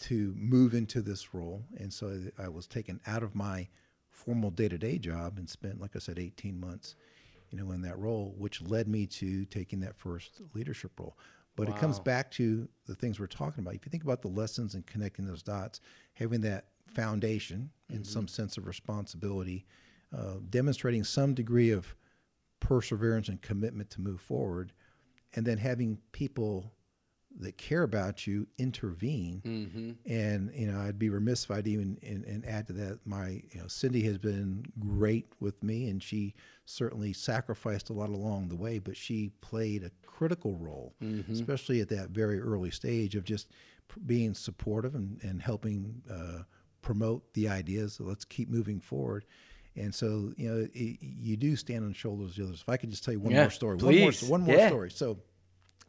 [0.00, 3.68] to move into this role, and so I was taken out of my
[4.10, 6.96] formal day-to-day job and spent, like I said, 18 months,
[7.50, 11.16] you know, in that role, which led me to taking that first leadership role.
[11.54, 13.74] But it comes back to the things we're talking about.
[13.74, 15.80] If you think about the lessons and connecting those dots,
[16.12, 19.64] having that foundation and some sense of responsibility,
[20.14, 21.94] uh, demonstrating some degree of
[22.60, 24.72] perseverance and commitment to move forward,
[25.34, 26.72] and then having people
[27.38, 29.42] that care about you intervene.
[29.44, 30.10] Mm-hmm.
[30.10, 33.00] And you know, I'd be remiss if I'd even and, and add to that.
[33.04, 38.08] My you know, Cindy has been great with me, and she certainly sacrificed a lot
[38.08, 38.78] along the way.
[38.78, 40.94] But she played a critical role,
[41.30, 43.50] especially at that very early stage of just
[43.88, 46.42] p- being supportive and, and helping uh,
[46.80, 47.94] promote the ideas.
[47.94, 49.26] So let's keep moving forward.
[49.76, 52.60] And so you know, it, you do stand on the shoulders of the others.
[52.62, 54.22] If I could just tell you one Yeah, more story, please.
[54.22, 54.68] one more, one more Yeah.
[54.68, 54.90] story.
[54.90, 55.18] So.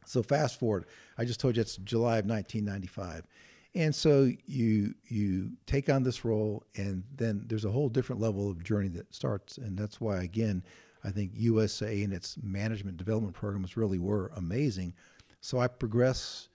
[0.05, 0.85] So fast forward,
[1.17, 3.27] I just told you it's July of 1995,
[3.75, 8.49] and so you you take on this role, and then there's a whole different level
[8.49, 10.63] of journey that starts, and that's why again,
[11.03, 14.93] I think USAA and its management development programs really were amazing.
[15.41, 16.47] So I progress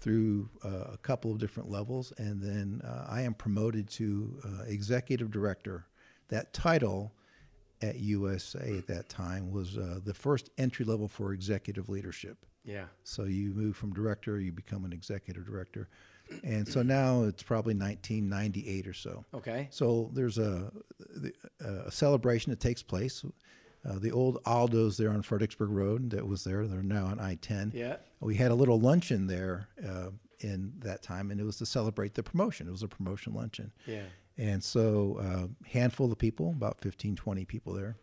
[0.00, 4.64] through uh, a couple of different levels, and then uh, I am promoted to uh,
[4.66, 5.86] executive director.
[6.30, 7.12] That title
[7.82, 12.44] at USAA at that time was uh, the first entry level for executive leadership.
[12.64, 12.84] Yeah.
[13.04, 15.88] So you move from director, you become an executive director,
[16.44, 19.24] and so now it's probably 1998 or so.
[19.34, 19.68] Okay.
[19.70, 20.70] So there's a
[21.60, 23.24] a celebration that takes place.
[23.88, 26.66] Uh, the old Aldo's there on Fredericksburg Road that was there.
[26.66, 27.72] They're now on I-10.
[27.72, 27.96] Yeah.
[28.20, 32.12] We had a little luncheon there uh, in that time, and it was to celebrate
[32.12, 32.68] the promotion.
[32.68, 33.72] It was a promotion luncheon.
[33.86, 34.02] Yeah.
[34.40, 37.96] And so, uh, handful of people, about 15, 20 people there.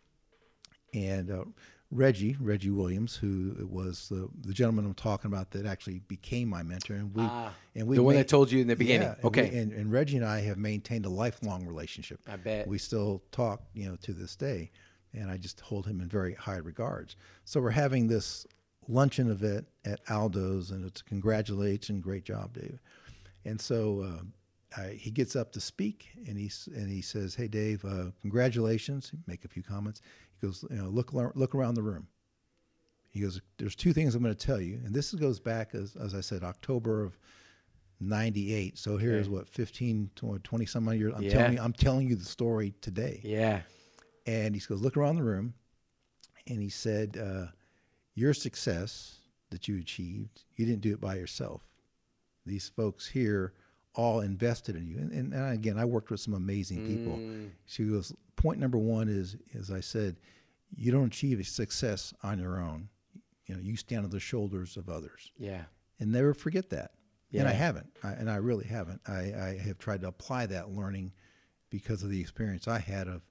[0.94, 1.46] And uh,
[1.90, 6.62] Reggie, Reggie Williams, who was the, the gentleman I'm talking about that actually became my
[6.62, 6.94] mentor.
[6.94, 9.08] And we, Ah, and we the one ma- that told you in the beginning.
[9.08, 9.50] Yeah, and okay.
[9.50, 12.20] we- and, and Reggie and I have maintained a lifelong relationship.
[12.28, 12.68] I bet.
[12.68, 14.70] We still talk, you know, to this day.
[15.14, 17.16] And I just hold him in very high regards.
[17.46, 18.46] So we're having this
[18.88, 22.80] luncheon event at Aldo's, and it's congratulations, great job, Dave.
[23.44, 24.24] And so uh,
[24.76, 29.12] I, he gets up to speak, and he and he says, "Hey, Dave, uh, congratulations."
[29.26, 30.02] Make a few comments.
[30.40, 32.08] He goes, "You know, look look around the room."
[33.10, 35.96] He goes, "There's two things I'm going to tell you," and this goes back as
[35.96, 37.18] as I said, October of
[38.00, 38.78] 98.
[38.78, 39.36] So here's okay.
[39.36, 41.32] what 15 20 some years I'm yeah.
[41.32, 43.22] telling you I'm telling you the story today.
[43.24, 43.62] Yeah.
[44.26, 45.54] And he goes look around the room
[46.48, 47.48] and he said uh,
[48.14, 51.62] your success that you achieved, you didn't do it by yourself.
[52.46, 53.54] These folks here
[53.98, 54.98] all invested in you.
[54.98, 57.18] And, and, and again, I worked with some amazing people.
[57.18, 57.50] Mm.
[57.66, 60.16] She goes, point number one is, as I said,
[60.76, 62.88] you don't achieve success on your own.
[63.48, 65.32] You know, you stand on the shoulders of others.
[65.38, 65.64] Yeah.
[66.00, 66.92] And never forget that.
[67.32, 67.42] Yeah.
[67.42, 69.02] And I haven't, I, and I really haven't.
[69.08, 71.12] I, I have tried to apply that learning
[71.70, 73.22] because of the experience I had of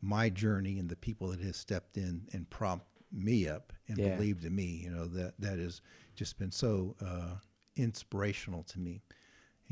[0.00, 4.14] my journey and the people that have stepped in and prompt me up and yeah.
[4.14, 4.82] believed in me.
[4.84, 5.82] You know that that has
[6.14, 7.34] just been so uh,
[7.76, 9.02] inspirational to me.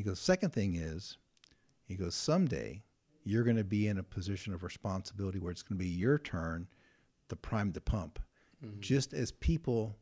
[0.01, 0.19] He goes.
[0.19, 1.19] Second thing is,
[1.85, 2.15] he goes.
[2.15, 2.83] Someday
[3.23, 6.17] you're going to be in a position of responsibility where it's going to be your
[6.17, 6.67] turn
[7.29, 8.19] to prime the pump,
[8.65, 8.81] mm-hmm.
[8.81, 9.99] just as people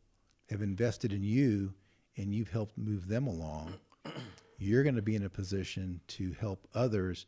[0.51, 1.75] have invested in you
[2.17, 3.75] and you've helped move them along,
[4.59, 7.27] you're going to be in a position to help others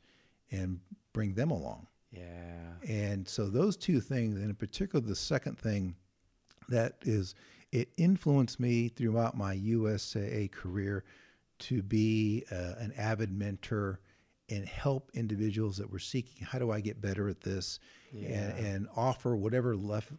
[0.53, 0.79] and
[1.13, 1.89] bring them along.
[2.13, 2.23] Yeah.
[2.89, 5.97] And so those two things, and in particular, the second thing
[6.69, 7.35] that is,
[7.73, 11.03] it influenced me throughout my USAA career
[11.61, 14.01] to be uh, an avid mentor
[14.49, 17.79] and help individuals that were seeking how do I get better at this
[18.12, 18.29] yeah.
[18.29, 20.12] and, and, offer whatever lef-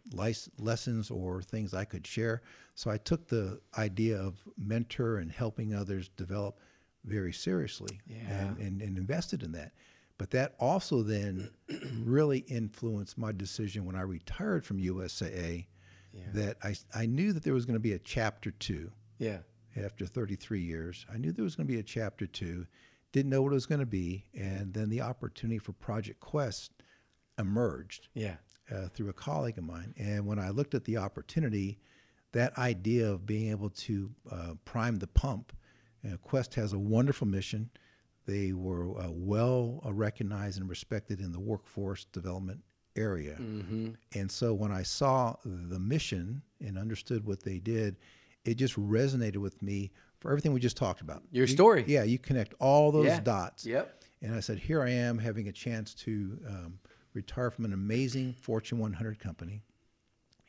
[0.58, 2.40] lessons or things I could share.
[2.74, 6.58] So I took the idea of mentor and helping others develop
[7.04, 8.16] very seriously yeah.
[8.30, 9.72] and, and, and invested in that.
[10.18, 11.50] But that also then
[12.04, 15.66] really influenced my decision when I retired from USAA
[16.12, 16.22] yeah.
[16.34, 18.90] that I, I knew that there was going to be a chapter two.
[19.18, 19.38] Yeah.
[19.76, 22.66] After 33 years, I knew there was going to be a chapter two
[23.12, 26.72] didn't know what it was going to be, and then the opportunity for Project Quest
[27.38, 28.08] emerged.
[28.14, 28.36] Yeah.
[28.72, 31.78] Uh, through a colleague of mine, and when I looked at the opportunity,
[32.30, 35.52] that idea of being able to uh, prime the pump,
[36.06, 37.68] uh, Quest has a wonderful mission.
[38.24, 42.60] They were uh, well recognized and respected in the workforce development
[42.96, 43.36] area.
[43.38, 43.90] Mm-hmm.
[44.14, 47.96] And so when I saw the mission and understood what they did,
[48.44, 51.22] it just resonated with me for everything we just talked about.
[51.30, 51.84] Your story.
[51.86, 53.20] yeah, you connect all those yeah.
[53.20, 53.66] dots.
[53.66, 54.02] Yep.
[54.22, 56.78] And I said, here I am having a chance to um,
[57.12, 59.62] retire from an amazing Fortune 100 company.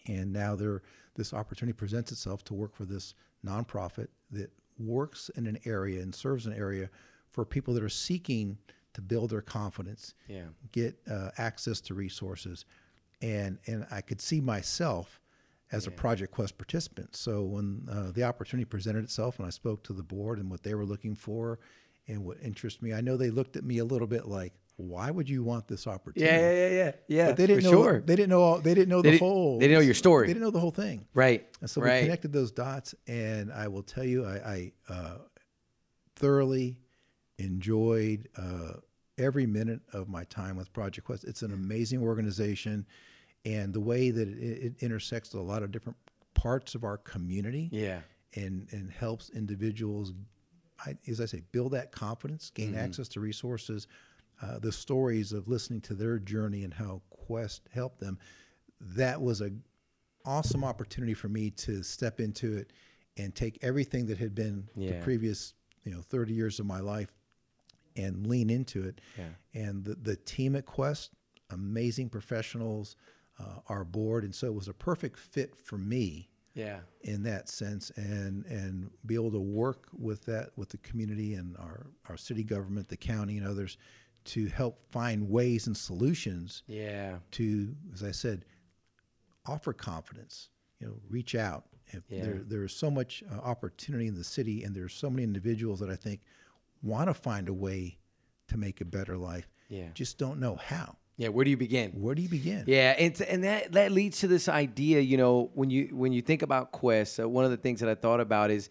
[0.07, 0.83] And now there,
[1.15, 6.13] this opportunity presents itself to work for this nonprofit that works in an area and
[6.13, 6.89] serves an area
[7.29, 8.57] for people that are seeking
[8.93, 10.45] to build their confidence, yeah.
[10.71, 12.65] get uh, access to resources.
[13.21, 15.19] And, and I could see myself
[15.73, 15.91] as yeah.
[15.91, 17.15] a Project Quest participant.
[17.15, 20.63] So when uh, the opportunity presented itself and I spoke to the board and what
[20.63, 21.59] they were looking for
[22.07, 25.11] and what interested me, I know they looked at me a little bit like, why
[25.11, 26.33] would you want this opportunity?
[26.33, 27.27] Yeah, yeah, yeah, yeah.
[27.27, 27.71] But they didn't know.
[27.71, 28.01] Sure.
[28.01, 28.41] They didn't know.
[28.41, 29.59] All, they didn't know they the did, whole.
[29.59, 30.27] They didn't know your story.
[30.27, 31.05] They didn't know the whole thing.
[31.13, 31.47] Right.
[31.61, 32.01] And so right.
[32.01, 35.17] we connected those dots, and I will tell you, I, I uh,
[36.15, 36.77] thoroughly
[37.37, 38.73] enjoyed uh,
[39.19, 41.23] every minute of my time with Project Quest.
[41.23, 42.87] It's an amazing organization,
[43.45, 45.97] and the way that it, it intersects with a lot of different
[46.33, 47.69] parts of our community.
[47.71, 48.01] Yeah.
[48.35, 50.11] And and helps individuals,
[50.83, 52.79] I, as I say, build that confidence, gain mm-hmm.
[52.79, 53.87] access to resources.
[54.41, 58.17] Uh, the stories of listening to their journey and how Quest helped them.
[58.81, 59.51] That was a
[60.25, 62.73] awesome opportunity for me to step into it
[63.17, 64.93] and take everything that had been yeah.
[64.93, 65.53] the previous
[65.83, 67.15] you know 30 years of my life
[67.95, 69.01] and lean into it.
[69.17, 69.25] Yeah.
[69.53, 71.11] And the, the team at Quest,
[71.51, 72.95] amazing professionals,
[73.39, 76.29] uh, our board, and so it was a perfect fit for me.
[76.55, 76.79] Yeah.
[77.01, 81.57] In that sense, and and be able to work with that with the community and
[81.57, 83.77] our our city government, the county, and others,
[84.25, 86.61] to help find ways and solutions.
[86.67, 87.17] Yeah.
[87.31, 88.45] To, as I said,
[89.47, 90.49] offer confidence.
[90.79, 91.65] You know, reach out.
[91.87, 92.21] If yeah.
[92.23, 95.23] there there is so much uh, opportunity in the city, and there are so many
[95.23, 96.21] individuals that I think
[96.83, 97.97] want to find a way
[98.49, 99.49] to make a better life.
[99.69, 99.87] Yeah.
[99.93, 100.97] Just don't know how.
[101.17, 101.91] Yeah, where do you begin?
[101.91, 102.63] Where do you begin?
[102.65, 104.99] Yeah, and and that that leads to this idea.
[104.99, 107.89] You know, when you when you think about Quest, uh, one of the things that
[107.89, 108.69] I thought about is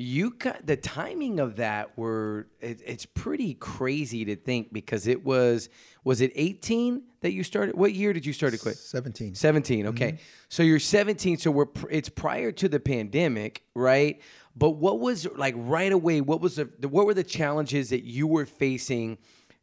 [0.00, 5.24] you got the timing of that were it, it's pretty crazy to think because it
[5.24, 5.68] was
[6.04, 9.88] was it 18 that you started what year did you start to quit 17 17
[9.88, 10.22] okay mm-hmm.
[10.48, 14.22] so you're 17 so we're it's prior to the pandemic right
[14.54, 18.28] but what was like right away what was the what were the challenges that you
[18.28, 19.18] were facing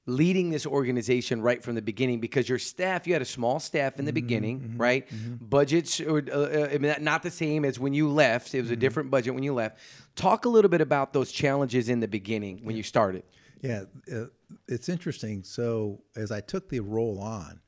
[0.08, 3.98] leading this organization right from the beginning because your staff you had a small staff
[3.98, 5.44] in the mm-hmm, beginning mm-hmm, right mm-hmm.
[5.44, 8.82] budgets were uh, uh, not the same as when you left it was a mm-hmm.
[8.82, 9.80] different budget when you left
[10.16, 13.24] talk a little bit about those challenges in the beginning when you started
[13.62, 14.26] Yeah, uh,
[14.68, 15.44] it's interesting.
[15.44, 17.60] So as I took the role on,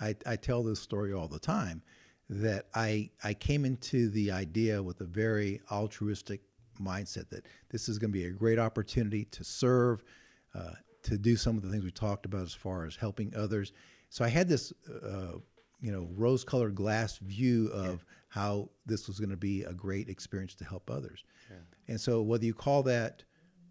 [0.00, 1.82] I, I tell this story all the time
[2.28, 6.40] that I I came into the idea with a very altruistic
[6.80, 10.02] mindset that this is going to be a great opportunity to serve,
[10.54, 10.72] uh,
[11.06, 13.72] to do some of the things we talked about as far as helping others.
[14.10, 15.38] So I had this, uh,
[15.80, 17.96] you know, rose-colored glass view of yeah.
[18.28, 21.24] how this was going to be a great experience to help others.
[21.50, 21.56] Yeah.
[21.88, 23.22] And so whether you call that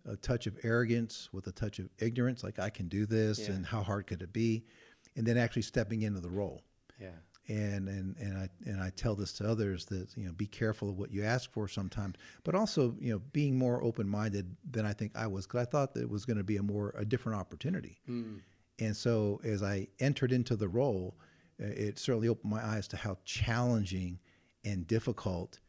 [0.08, 3.56] a touch of arrogance with a touch of ignorance, like I can do this, yeah.
[3.56, 4.66] and how hard could it be,
[5.16, 6.62] and then actually stepping into the role.
[7.00, 7.10] Yeah
[7.48, 10.90] and and and I and I tell this to others that you know be careful
[10.90, 14.86] of what you ask for sometimes, but also you know being more open minded than
[14.86, 16.94] I think I was because I thought that it was going to be a more
[16.98, 18.40] a different opportunity, mm.
[18.80, 21.16] and so as I entered into the role,
[21.60, 24.20] it certainly opened my eyes to how challenging
[24.64, 25.60] and difficult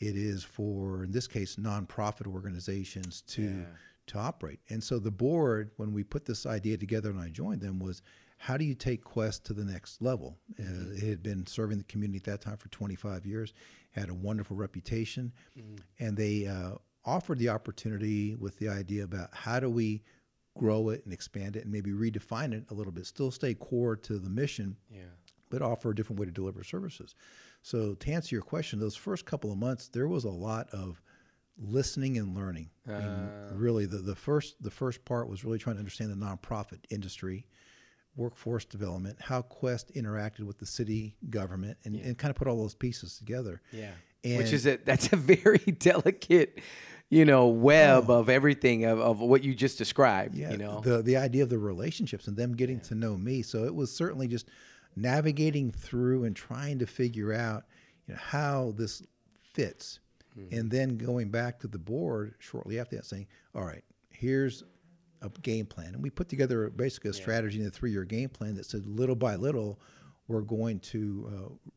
[0.00, 3.64] it is for in this case nonprofit organizations to yeah.
[4.06, 7.60] to operate, and so the board when we put this idea together and I joined
[7.60, 8.00] them was
[8.38, 10.38] how do you take Quest to the next level?
[10.58, 10.96] Uh, mm-hmm.
[10.96, 13.52] it had been serving the community at that time for 25 years,
[13.90, 15.76] had a wonderful reputation, mm-hmm.
[15.98, 16.72] and they uh,
[17.04, 20.02] offered the opportunity with the idea about how do we
[20.56, 23.96] grow it and expand it and maybe redefine it a little bit, still stay core
[23.96, 25.02] to the mission, yeah.
[25.50, 27.14] but offer a different way to deliver services.
[27.62, 31.00] So to answer your question, those first couple of months, there was a lot of
[31.58, 32.70] listening and learning.
[32.88, 32.92] Uh.
[32.94, 33.52] Ah.
[33.52, 37.46] really, the, the first the first part was really trying to understand the nonprofit industry
[38.18, 42.04] workforce development, how Quest interacted with the city government, and, yeah.
[42.04, 43.62] and kind of put all those pieces together.
[43.72, 43.92] Yeah,
[44.24, 46.60] and which is a that's a very delicate,
[47.08, 48.18] you know, web oh.
[48.18, 50.34] of everything of, of what you just described.
[50.34, 52.84] Yeah, you know, the the idea of the relationships and them getting yeah.
[52.84, 53.42] to know me.
[53.42, 54.48] So it was certainly just
[54.96, 57.64] navigating through and trying to figure out,
[58.06, 59.02] you know, how this
[59.52, 60.00] fits,
[60.38, 60.54] mm-hmm.
[60.54, 64.64] and then going back to the board shortly after that, saying, "All right, here's
[65.22, 65.94] a game plan.
[65.94, 67.20] And we put together basically a yeah.
[67.20, 69.80] strategy in a three year game plan that said little by little,
[70.26, 71.70] we're going to uh,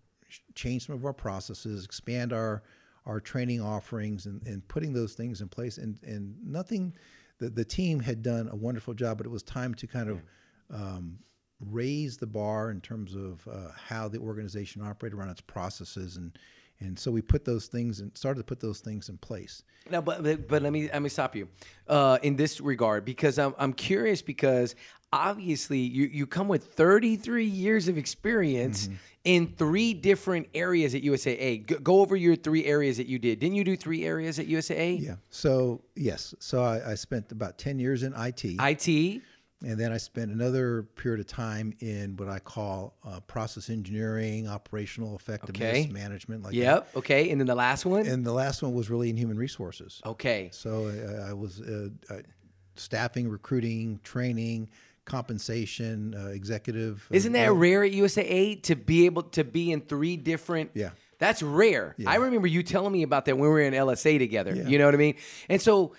[0.56, 2.63] change some of our processes, expand our
[3.08, 5.80] our training offerings, and, and putting those things in place.
[5.80, 6.93] And, and nothing,
[7.39, 10.21] the, the team had done a wonderful job, but it was time to kind of
[10.71, 11.17] um,
[11.60, 16.38] raise the bar in terms of uh, how the organization operated around its processes and
[16.82, 19.63] and so we put those things and started to put those things in place.
[19.89, 21.48] Now, but but, let me let me stop you
[21.88, 24.76] uh, in this regard because I'm I'm curious because
[25.13, 28.96] obviously you you come with 33 years of experience mm-hmm.
[29.24, 31.65] in three different areas at USAA.
[31.65, 33.39] Go, go, over your three areas that you did.
[33.39, 35.02] Didn't you do three areas at USAA?
[35.02, 35.15] Yeah.
[35.30, 36.34] So yes.
[36.39, 38.44] So I, I spent about 10 years in IT.
[38.44, 39.22] IT.
[39.63, 44.47] And then I spent another period of time in what I call uh, process engineering,
[44.47, 45.91] operational effectiveness okay.
[45.91, 46.43] management.
[46.43, 46.91] Like yep.
[46.91, 47.00] That.
[47.00, 47.30] Okay.
[47.30, 48.06] And then the last one.
[48.06, 50.02] And the last one was really in human resources.
[50.06, 50.50] Okay.
[50.52, 52.17] So uh, I was uh, uh
[52.76, 54.69] staffing, recruiting, training,
[55.06, 57.08] compensation, uh, executive.
[57.12, 60.71] Uh, Isn't that rare at USAA to be able to be in three different?
[60.74, 60.91] Yeah.
[61.19, 61.93] That's rare.
[61.97, 62.10] Yeah.
[62.10, 64.56] I remember you telling me about that when we were in LSA together.
[64.56, 64.67] Yeah.
[64.67, 65.15] You know what I mean?
[65.50, 65.93] And so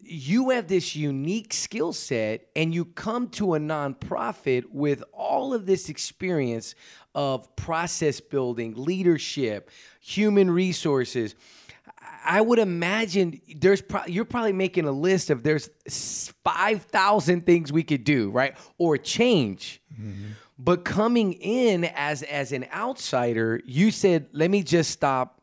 [0.00, 5.66] you have this unique skill set and you come to a nonprofit with all of
[5.66, 6.74] this experience
[7.14, 11.34] of process building, leadership, human resources.
[12.24, 15.70] I would imagine there's pro- you're probably making a list of there's
[16.44, 18.56] 5,000 things we could do, right?
[18.78, 19.80] Or change.
[19.92, 20.32] Mm-hmm.
[20.58, 25.40] But coming in as as an outsider, you said, "Let me just stop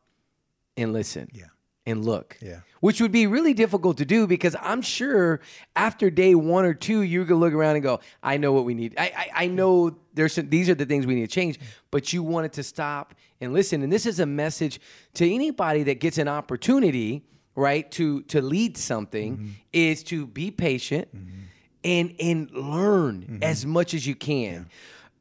[0.75, 1.45] and listen." Yeah
[1.85, 2.37] and look.
[2.41, 2.61] Yeah.
[2.79, 5.39] Which would be really difficult to do because I'm sure
[5.75, 8.73] after day one or two, you're gonna look around and go, I know what we
[8.73, 8.95] need.
[8.97, 11.59] I I, I know there's some, these are the things we need to change.
[11.91, 13.81] But you wanted to stop and listen.
[13.81, 14.79] And this is a message
[15.15, 17.23] to anybody that gets an opportunity,
[17.55, 19.49] right, to to lead something, mm-hmm.
[19.73, 21.39] is to be patient mm-hmm.
[21.83, 23.43] and and learn mm-hmm.
[23.43, 24.53] as much as you can.
[24.53, 24.61] Yeah.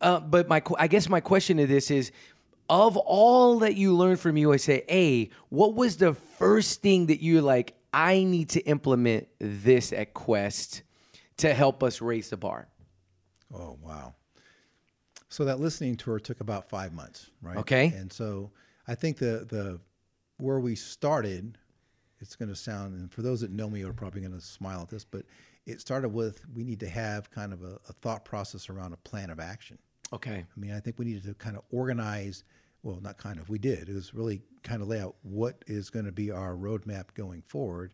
[0.00, 2.12] Uh, but my, I guess my question to this is,
[2.68, 7.74] of all that you learned from USAA, what was the first thing that you're like,
[7.93, 10.82] I need to implement this at Quest
[11.39, 12.68] to help us raise the bar?
[13.53, 14.14] Oh, wow.
[15.28, 17.57] So that listening tour took about five months, right?
[17.57, 17.86] Okay.
[17.97, 18.53] And so
[18.86, 19.80] I think the the
[20.39, 21.59] where we started,
[22.20, 24.82] it's going to sound, and for those that know me are probably going to smile
[24.82, 25.24] at this, but
[25.66, 28.97] it started with we need to have kind of a, a thought process around a
[28.99, 29.78] plan of action.
[30.12, 30.45] Okay.
[30.45, 32.45] I mean, I think we needed to kind of organize.
[32.85, 33.49] Well, not kind of.
[33.49, 33.89] We did.
[33.89, 37.41] It was really kind of lay out what is going to be our roadmap going
[37.41, 37.93] forward,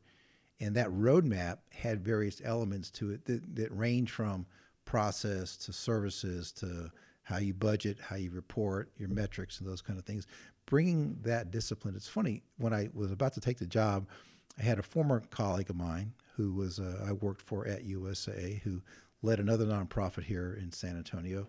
[0.58, 4.46] and that roadmap had various elements to it that, that range from
[4.84, 6.90] process to services to
[7.22, 10.26] how you budget, how you report, your metrics, and those kind of things.
[10.66, 11.94] Bringing that discipline.
[11.94, 14.08] It's funny when I was about to take the job,
[14.58, 18.60] I had a former colleague of mine who was uh, I worked for at USAA,
[18.62, 18.82] who
[19.22, 21.46] led another nonprofit here in San Antonio,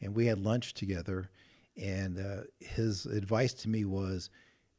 [0.00, 1.28] and we had lunch together.
[1.80, 4.30] And uh, his advice to me was,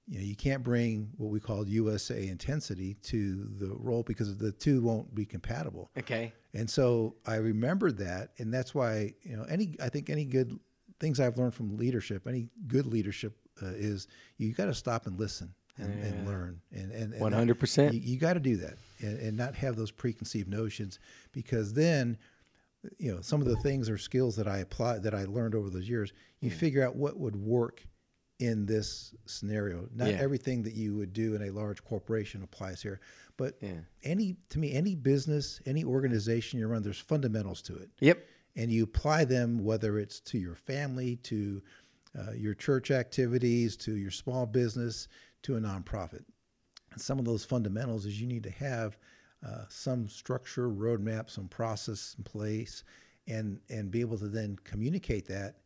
[0.07, 4.51] you know, you can't bring what we call USAA intensity to the role because the
[4.51, 5.89] two won't be compatible.
[5.97, 6.31] Okay.
[6.53, 10.57] And so I remembered that, and that's why you know any I think any good
[10.99, 15.19] things I've learned from leadership, any good leadership uh, is you got to stop and
[15.19, 17.93] listen and, and learn and and and One hundred percent.
[17.93, 20.99] you, you got to do that and, and not have those preconceived notions
[21.33, 22.17] because then
[22.97, 25.69] you know some of the things or skills that I apply that I learned over
[25.69, 27.85] those years you figure out what would work
[28.39, 30.15] in this scenario not Yeah.
[30.19, 32.99] everything that you would do in a large corporation applies here
[33.37, 33.79] but Yeah.
[34.03, 38.25] any to me any business any organization you run there's fundamentals to it Yep.
[38.57, 41.61] and you apply them whether it's to your family to
[42.17, 45.07] uh, your church activities to your small business
[45.43, 46.23] to a nonprofit
[46.91, 48.97] and some of those fundamentals is you need to have
[49.45, 52.83] uh, some structure roadmap some process in place
[53.27, 55.57] and and be able to then communicate that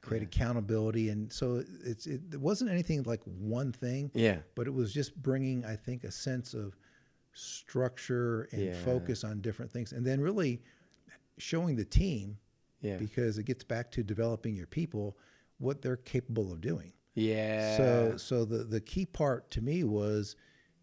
[0.00, 4.38] create accountability and so it's it, it wasn't anything like one thing Yeah.
[4.54, 6.76] but it was just bringing i think a sense of
[7.32, 8.84] structure and Yeah.
[8.84, 10.62] focus on different things and then really
[11.38, 12.38] showing the team
[12.80, 12.96] Yeah.
[12.96, 15.16] because it gets back to developing your people
[15.58, 17.76] what they're capable of doing Yeah.
[17.76, 20.36] so so the the key part to me was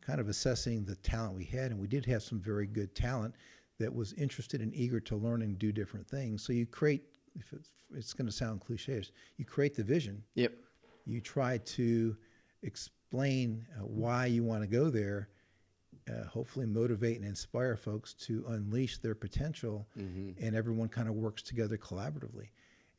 [0.06, 3.34] kind of assessing the talent we had and we did have some very good talent
[3.80, 7.04] that was interested and eager to learn and do different things so you create
[7.40, 9.02] if it's, it's going to sound cliche
[9.38, 10.54] you create the vision Yep.
[11.06, 12.16] you try to
[12.64, 15.30] explain uh, why you want to go there,
[16.10, 19.88] uh, hopefully motivate and inspire folks to unleash their potential,
[20.42, 22.50] and everyone kind of works together collaboratively.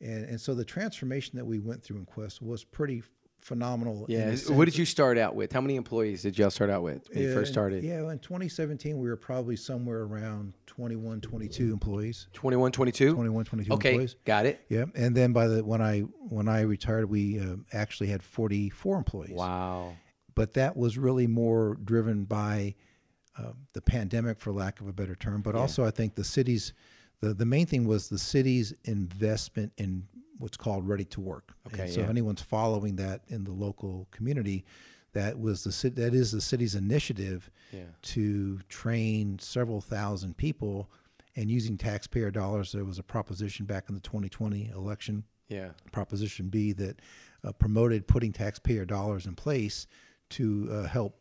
[0.01, 3.03] And, and so the transformation that we went through in Quest was pretty
[3.39, 4.05] phenomenal.
[4.09, 4.35] Yeah.
[4.49, 5.51] What did you start out with?
[5.53, 7.83] How many employees did y'all start out with when you first started?
[7.83, 12.27] Yeah, in 2017, we were probably somewhere around 21, 22 employees.
[12.33, 13.13] 21, 22?
[13.13, 13.89] 21, 22 Okay.
[13.91, 14.15] employees.
[14.25, 14.61] Got it.
[14.69, 18.97] Yeah, and then by the when I when I retired, we uh, actually had 44
[18.97, 19.31] employees.
[19.31, 19.95] Wow.
[20.35, 22.75] but that was really more driven by
[23.37, 25.41] uh, the pandemic, for lack of a better term.
[25.41, 26.73] But also, I think the city's
[27.21, 30.07] the the main thing was the city's investment in
[30.37, 31.53] what's called ready to work.
[31.67, 32.03] Okay, And so yeah.
[32.05, 34.65] if anyone's following that in the local community,
[35.13, 37.85] that was the that is the city's initiative Yeah.
[38.13, 40.89] to train several thousand people.
[41.35, 45.69] And using taxpayer dollars, there was a proposition back in the 2020 election Yeah.
[45.91, 46.99] Proposition B that
[47.43, 49.87] uh, promoted putting taxpayer dollars in place
[50.31, 51.19] to uh, help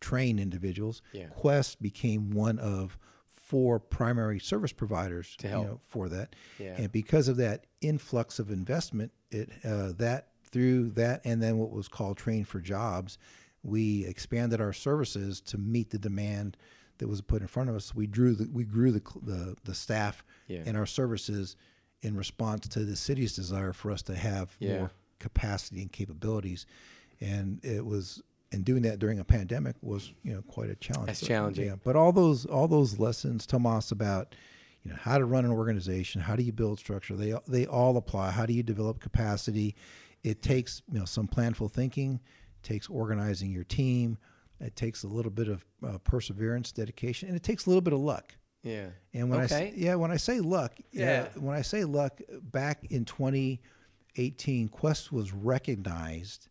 [0.00, 1.00] train individuals.
[1.12, 1.26] Yeah.
[1.28, 2.98] Quest became one of
[3.44, 5.66] four primary service providers To you help.
[5.66, 6.34] know, for that.
[6.58, 6.76] Yeah.
[6.78, 11.70] And because of that influx of investment, it uh, that through that and then what
[11.70, 13.18] was called Train for Jobs,
[13.62, 16.56] we expanded our services to meet the demand
[16.98, 17.94] that was put in front of us.
[17.94, 20.62] We drew the, we grew the the, the staff Yeah.
[20.64, 21.56] and our services
[22.02, 24.78] in response to the city's desire for us to have Yeah.
[24.78, 26.66] more capacity and capabilities.
[27.20, 28.22] And it was
[28.54, 31.06] and doing that during a pandemic was you know quite a challenge.
[31.08, 31.66] That's But, challenging.
[31.66, 34.34] Yeah, but all those all those lessons, Tomas, about
[34.82, 37.96] you know how to run an organization, how do you build structure, they they all
[37.96, 38.30] apply.
[38.30, 39.74] How do you develop capacity?
[40.22, 42.20] It takes you know some planful thinking,
[42.62, 44.16] takes organizing your team.
[44.60, 47.92] It takes a little bit of uh, perseverance, dedication, and it takes a little bit
[47.92, 48.34] of luck.
[48.62, 48.86] Yeah.
[49.12, 49.54] And when I Okay.
[49.54, 51.28] say, yeah, when I say luck, yeah, Yeah.
[51.40, 56.48] when I say luck, back in 2018, Quest was recognized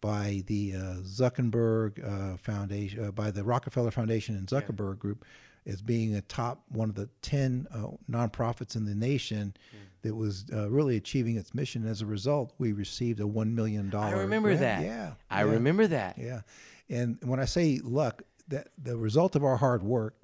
[0.00, 5.24] by the uh, Zuckerberg uh, Foundation, uh, by the Rockefeller Foundation and Zuckerberg Group,
[5.66, 9.76] as being a top one of the 10 uh, nonprofits in the nation Hmm.
[10.02, 11.86] that was uh, really achieving its mission.
[11.86, 14.06] As a result, we received a one million dollar.
[14.16, 14.60] I remember grant.
[14.60, 14.82] that.
[14.84, 15.50] Yeah, I yeah.
[15.52, 16.16] remember that.
[16.18, 16.40] Yeah,
[16.88, 20.14] and when I say luck, that the result of our hard work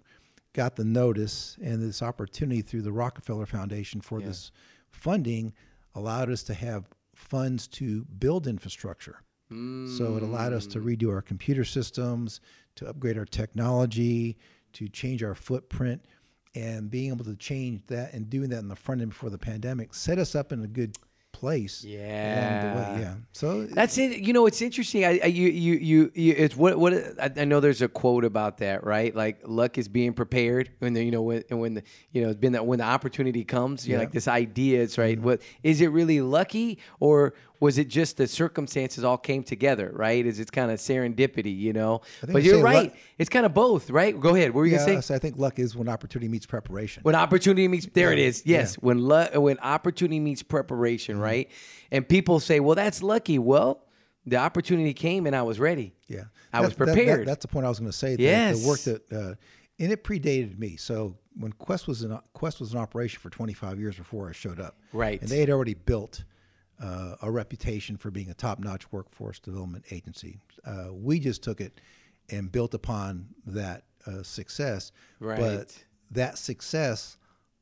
[0.54, 4.28] got the notice and this opportunity through the Rockefeller Foundation for Yeah.
[4.28, 4.50] this
[4.92, 5.52] funding
[5.94, 9.18] allowed us to have funds to build infrastructure.
[9.50, 12.40] So it allowed us to redo our computer systems,
[12.76, 14.36] to upgrade our technology,
[14.72, 16.02] to change our footprint,
[16.54, 19.38] and being able to change that and doing that in the front end before the
[19.38, 20.96] pandemic set us up in a good
[21.32, 21.82] place.
[21.84, 22.94] Yeah.
[22.94, 23.00] way.
[23.02, 23.14] Yeah.
[23.32, 24.20] So That's it.
[24.20, 25.04] You know, it's interesting.
[25.04, 28.24] I, I you, you, you, you, it's what, what, I, I know there's a quote
[28.24, 29.14] about that, right?
[29.14, 31.82] Like luck is being prepared when the, you know, when, and when the,
[32.12, 34.04] you know, it's been that when the opportunity comes, you know, Yeah.
[34.04, 35.16] like this idea, it's right.
[35.16, 35.26] Mm-hmm.
[35.26, 40.26] What is it really lucky or was it just the circumstances all came together, right?
[40.26, 42.00] Is it's kind of serendipity, you know?
[42.26, 42.90] But you you're right.
[42.90, 44.18] luck- It's kind of both, right?
[44.18, 44.50] Go ahead.
[44.50, 45.06] What were you yeah, gonna say?
[45.08, 47.02] so I think luck is when opportunity meets preparation.
[47.04, 48.42] When opportunity meets, there it Yeah, is.
[48.44, 51.48] Yes, when lu- when opportunity meets preparation, right?
[51.90, 53.84] And people say, "Well, that's lucky." Well,
[54.26, 55.94] the opportunity came and I was ready.
[56.08, 57.28] Yeah, I was That- that- that- prepared.
[57.28, 58.16] that's the point I was going to say.
[58.16, 58.60] that Yes.
[58.62, 59.34] the work that uh,
[59.78, 60.76] and it predated me.
[60.76, 64.58] So when Quest was in Quest was in operation for 25 years before I showed
[64.60, 65.20] up, Right.
[65.20, 66.24] And they had already built
[66.82, 70.38] uh, a reputation for being a top-notch workforce development agency.
[70.66, 71.80] Uh, we just took it
[72.30, 74.92] and built upon that uh, success.
[75.20, 75.38] Right.
[75.38, 77.18] But that success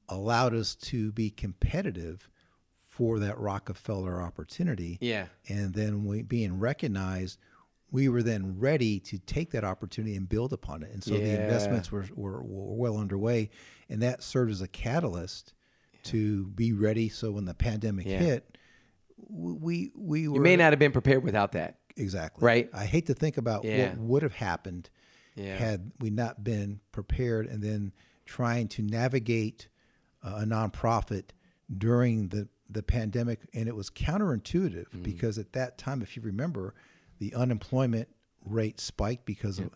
[0.08, 2.28] allowed us to be competitive
[2.72, 4.98] for that Rockefeller opportunity.
[5.00, 5.26] Yeah.
[5.48, 7.38] And then we being recognized,
[7.90, 10.90] we were then ready to take that opportunity and build upon it.
[10.92, 13.50] And so the investments were, were, were well underway.
[13.88, 15.54] And that served as a catalyst
[16.04, 17.08] to be ready.
[17.08, 18.18] So when the pandemic Yeah.
[18.18, 18.51] hit,
[19.28, 20.36] we, we were.
[20.36, 21.78] You may not have been prepared without that.
[21.96, 22.44] Exactly.
[22.44, 22.68] Right.
[22.72, 23.90] I hate to think about Yeah.
[23.90, 24.88] what would have happened
[25.34, 25.56] Yeah.
[25.56, 27.92] had we not been prepared and then
[28.24, 29.68] trying to navigate
[30.22, 31.30] a nonprofit
[31.76, 33.40] during the, the pandemic.
[33.52, 35.02] And it was counterintuitive Mm-hmm.
[35.02, 36.74] because at that time, if you remember,
[37.18, 38.08] the unemployment
[38.44, 39.70] rate spiked because of,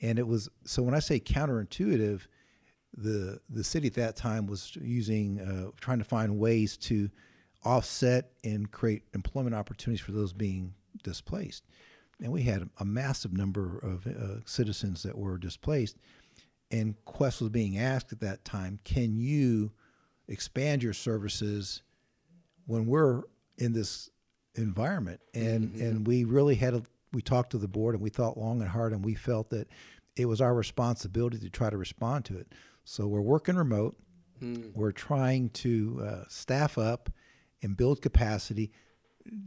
[0.00, 2.22] and it was, so when I say counterintuitive,
[2.96, 7.10] the the city at that time was using uh, trying to find ways to
[7.64, 11.64] offset and create employment opportunities for those being displaced.
[12.22, 15.96] And we had a massive number of uh, citizens that were displaced.
[16.70, 19.72] And quest was being asked at that time can you
[20.26, 21.82] expand your services
[22.66, 23.22] when we're
[23.56, 24.10] in this
[24.54, 25.20] environment?
[25.34, 26.82] And and we really had a
[27.12, 29.68] we talked to the board and we thought long and hard and we felt that
[30.16, 32.52] it was our responsibility to try to respond to it.
[32.84, 33.96] So we're working remote.
[34.74, 37.10] We're trying to uh, staff up
[37.62, 38.70] and build capacity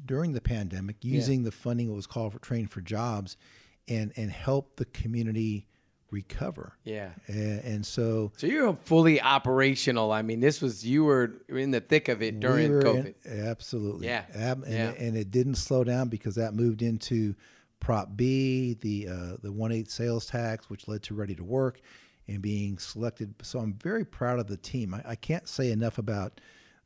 [0.05, 3.37] during the pandemic using the funding that was called for train for jobs
[3.87, 5.65] and and help the community
[6.11, 7.11] recover Yeah.
[7.27, 10.11] and, and so So you're fully operational.
[10.11, 13.13] I mean, this was you were in the thick of it during We COVID.
[13.25, 14.07] in- absolutely.
[14.07, 14.25] Yeah.
[14.35, 14.89] Ab- and, Yeah.
[14.89, 17.33] It, and it didn't slow down because that moved into
[17.79, 21.79] Prop B, the uh, the one eight sales tax, which led to Ready to Work,
[22.27, 23.33] and being selected.
[23.41, 24.93] So I'm very proud of the team.
[24.93, 26.39] I, I can't say enough about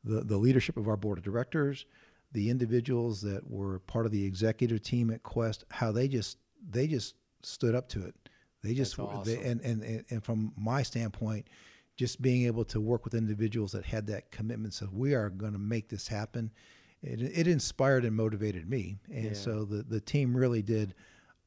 [0.06, 1.84] the the leadership of our board of directors,
[2.32, 6.38] the individuals that were part of the executive team at Quest, how they just
[6.70, 8.14] they just stood up to it.
[8.62, 11.48] They just That's they, and, and and and from my standpoint,
[11.96, 15.52] just being able to work with individuals that had that commitment, so we are going
[15.52, 16.50] to make this happen.
[17.02, 20.94] It, it inspired and motivated me, and so the the team really did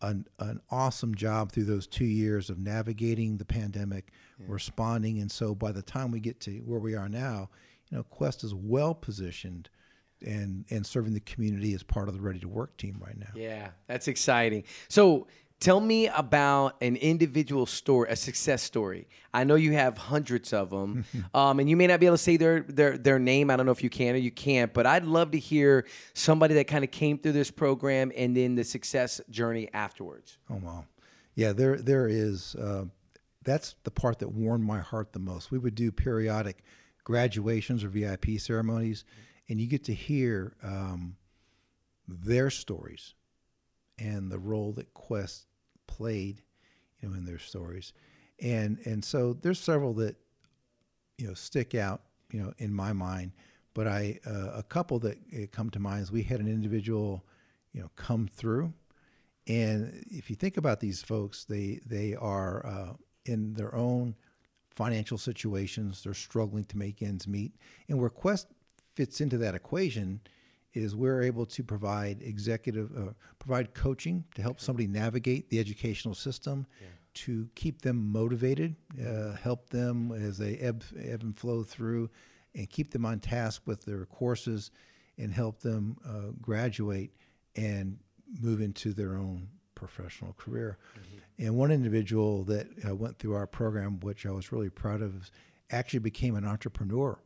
[0.01, 4.11] an an awesome job through those two years of navigating the pandemic,
[4.47, 7.49] responding, and so by the time we get to where we are now,
[7.89, 9.69] you know, Quest is well positioned.
[10.21, 13.29] And, and serving the community as part of the Ready to Work team right now.
[13.33, 14.65] Yeah, that's exciting.
[14.89, 15.27] So
[15.59, 19.07] tell me about an individual story, a success story.
[19.33, 22.23] I know you have hundreds of them, um, and you may not be able to
[22.23, 23.49] say their their their name.
[23.49, 26.55] I don't know if you can or you can't, but I'd love to hear somebody
[26.55, 30.37] that kind of came through this program and then the success journey afterwards.
[30.49, 30.85] Oh wow,
[31.35, 31.53] yeah.
[31.53, 32.55] There, there is.
[32.55, 32.85] Uh,
[33.43, 35.49] that's the part that warmed my heart the most.
[35.49, 36.63] We would do periodic
[37.09, 39.03] graduations or VIP ceremonies,
[39.49, 41.15] and you get to hear um,
[42.07, 43.15] their stories
[43.97, 45.47] and the role that Quest
[45.87, 46.43] played,
[47.01, 47.93] you know, in their stories,
[48.39, 50.17] and and so there's several that
[51.17, 52.01] you know stick out,
[52.31, 53.31] you know, in my mind.
[53.73, 57.25] But I, uh, a couple that uh, come to mind is we had an individual,
[57.73, 58.71] you know, come through,
[59.47, 62.93] and if you think about these folks, they they are uh,
[63.25, 64.13] in their own
[64.79, 66.01] financial situations.
[66.03, 67.51] They're struggling to make ends meet,
[67.89, 68.47] and where Quest
[68.95, 70.21] fits into that equation
[70.73, 76.15] is we're able to provide executive, uh, provide coaching to help somebody navigate the educational
[76.15, 76.65] system,
[77.15, 78.75] to keep them motivated,
[79.05, 82.09] uh, help them as they ebb, ebb and flow through,
[82.55, 84.71] and keep them on task with their courses,
[85.17, 87.11] and help them uh, graduate
[87.55, 87.97] and
[88.39, 90.77] move into their own professional career.
[91.39, 95.31] And one individual that uh, went through our program, which I was really proud of,
[95.71, 97.17] actually became an entrepreneur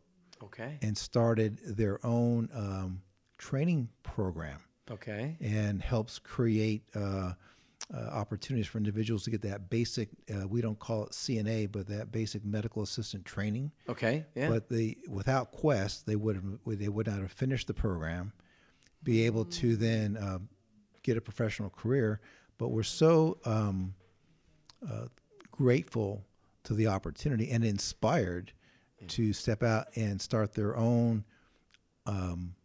[0.43, 0.77] Okay.
[0.81, 3.01] and started their own um,
[3.37, 4.59] training program
[4.91, 5.35] Okay.
[5.41, 7.33] and helps create uh,
[7.93, 11.87] uh, opportunities for individuals to get that basic, uh, we don't call it CNA, but
[11.87, 13.71] that basic medical assistant training.
[13.89, 14.25] Okay.
[14.35, 14.49] Yeah.
[14.49, 18.31] But they, without Quest, they would have, they would not have finished the program,
[19.03, 20.39] be able to then uh,
[21.01, 22.21] get a professional career.
[22.57, 23.95] But we're so um,
[24.89, 25.05] uh,
[25.51, 26.25] grateful
[26.63, 28.51] to the opportunity and inspired
[29.09, 31.25] to step out and start their own
[32.05, 32.55] um,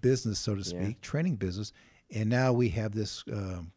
[0.00, 0.94] business, so to speak, Yeah.
[1.02, 1.72] training business.
[2.10, 3.72] And now we have this um,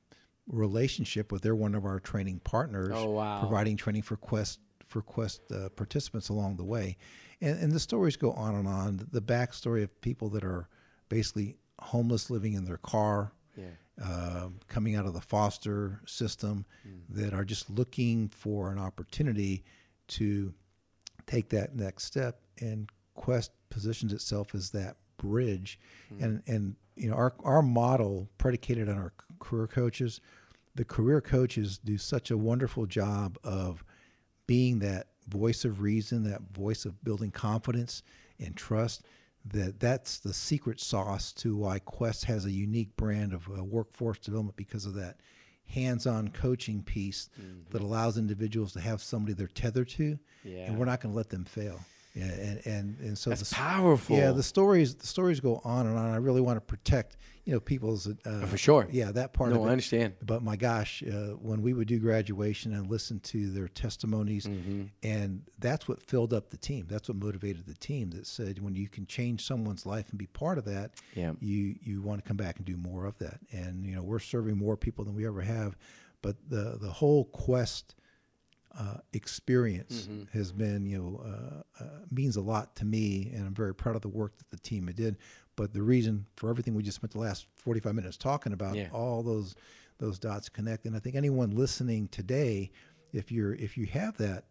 [0.47, 3.39] relationship with they're one of our training partners, Oh, wow.
[3.39, 6.97] providing training for Quest for Quest uh, participants along the way.
[7.39, 9.07] And, and the stories go on and on.
[9.11, 10.67] The backstory of people that are
[11.07, 13.65] basically homeless, living in their car, yeah.
[14.03, 16.65] Uh, coming out of the foster system
[17.09, 19.63] that are just looking for an opportunity
[20.07, 20.53] to
[21.27, 22.41] take that next step.
[22.59, 25.79] And Quest positions itself as that bridge.
[26.19, 30.21] And and you know our our model predicated on our career coaches.
[30.75, 33.83] The career coaches do such a wonderful job of
[34.47, 38.03] being that voice of reason, that voice of building confidence
[38.39, 39.03] and trust.
[39.45, 44.19] That that's the secret sauce to why Quest has a unique brand of uh, workforce
[44.19, 45.17] development because of that
[45.65, 47.29] hands-on coaching piece
[47.71, 50.65] that allows individuals to have somebody they're tethered to, Yeah.
[50.65, 51.79] and we're not going to let them fail.
[52.13, 54.17] Yeah, and and and so That's the, powerful.
[54.17, 56.11] Yeah, the stories the stories go on and on.
[56.11, 58.85] I really want to protect you know people's uh, For sure.
[58.91, 59.69] Yeah, that part No, of it.
[59.69, 60.13] I understand.
[60.21, 64.83] But my gosh, uh, when we would do graduation and listen to their testimonies, Mm-hmm.
[65.03, 66.85] and that's what filled up the team.
[66.89, 68.09] That's what motivated the team.
[68.11, 71.31] That said, when you can change someone's life and be part of that, Yeah.
[71.39, 73.39] you you want to come back and do more of that.
[73.53, 75.77] And you know, we're serving more people than we ever have.
[76.21, 77.95] But the the whole quest
[78.77, 80.37] uh, experience Mm-hmm.
[80.37, 83.95] has been, you know, uh, uh, means a lot to me, and I'm very proud
[83.95, 85.17] of the work that the team did.
[85.57, 88.87] But the reason for everything we just spent the last 45 minutes talking about, Yeah.
[88.93, 89.55] all those
[89.99, 92.71] those dots connect, and I think anyone listening today,
[93.13, 94.45] if you're if you have that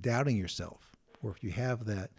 [0.00, 2.12] doubting yourself, or if you have that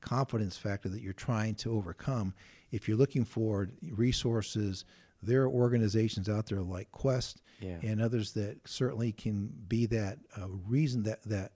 [0.00, 2.34] confidence factor that you're trying to overcome,
[2.72, 4.84] if you're looking for resources,
[5.22, 7.78] there are organizations out there like Quest Yeah.
[7.82, 11.52] and others that certainly can be that uh, reason that that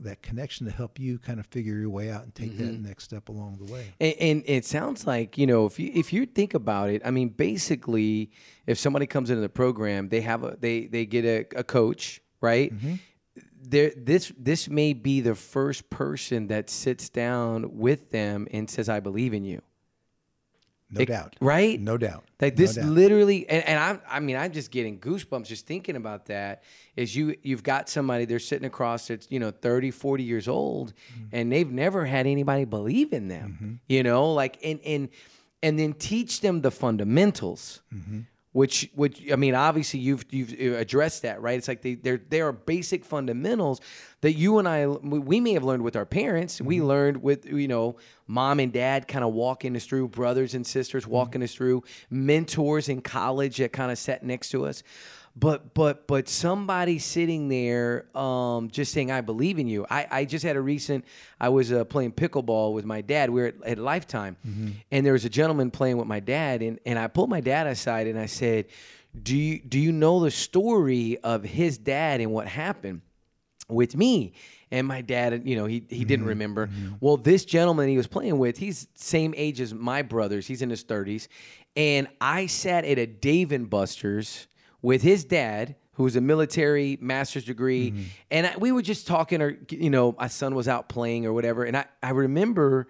[0.00, 3.02] that connection to help you kind of figure your way out and take that next
[3.02, 3.92] step along the way.
[3.98, 7.10] And, and it sounds like you know if you if you think about it, I
[7.10, 8.30] mean, basically,
[8.66, 12.20] if somebody comes into the program, they have a they they get a, a coach,
[12.40, 12.72] right?
[12.72, 12.94] Mm-hmm.
[13.60, 18.88] There, this this may be the first person that sits down with them and says,
[18.88, 19.62] "I believe in you."
[20.90, 21.36] No It- doubt.
[21.40, 21.78] right?
[21.78, 22.24] No doubt.
[22.40, 22.86] Like No this doubt.
[22.86, 26.62] literally, and, and I'm, I mean, I'm just getting goosebumps just thinking about that.
[26.96, 30.94] Is you, you've got somebody they're sitting across that's you know 30, 40 years old,
[30.94, 31.24] Mm-hmm.
[31.32, 33.80] and they've never had anybody believe in them.
[33.88, 35.08] You know, like and and
[35.62, 37.82] and then teach them the fundamentals.
[37.94, 38.20] Mm-hmm.
[38.58, 41.56] Which, which I mean, obviously you've you've uh, addressed that, right?
[41.56, 43.80] It's like they there there are basic fundamentals
[44.20, 46.60] that you and I we may have learned with our parents.
[46.60, 46.86] We mm-hmm.
[46.86, 51.04] learned with you know mom and dad kind of walking us through, brothers and sisters
[51.04, 51.12] mm-hmm.
[51.12, 54.82] walking us through, mentors in college that kind of sat next to us.
[55.38, 59.86] But but but somebody sitting there um, just saying I believe in you.
[59.88, 61.04] I, I just had a recent.
[61.38, 63.30] I was uh, playing pickleball with my dad.
[63.30, 64.36] We were at, at Lifetime,
[64.90, 67.66] and there was a gentleman playing with my dad, and and I pulled my dad
[67.66, 68.66] aside and I said,
[69.22, 73.02] "Do you do you know the story of his dad and what happened?"
[73.70, 74.32] with me
[74.70, 76.70] and my dad you know he, he didn't remember
[77.00, 80.70] well this gentleman he was playing with he's same age as my brothers he's in
[80.70, 81.28] his 30s
[81.76, 84.46] and i sat at a dave and buster's
[84.82, 87.92] with his dad who was a military master's degree
[88.30, 91.32] and I, we were just talking or you know my son was out playing or
[91.32, 92.88] whatever and i, I remember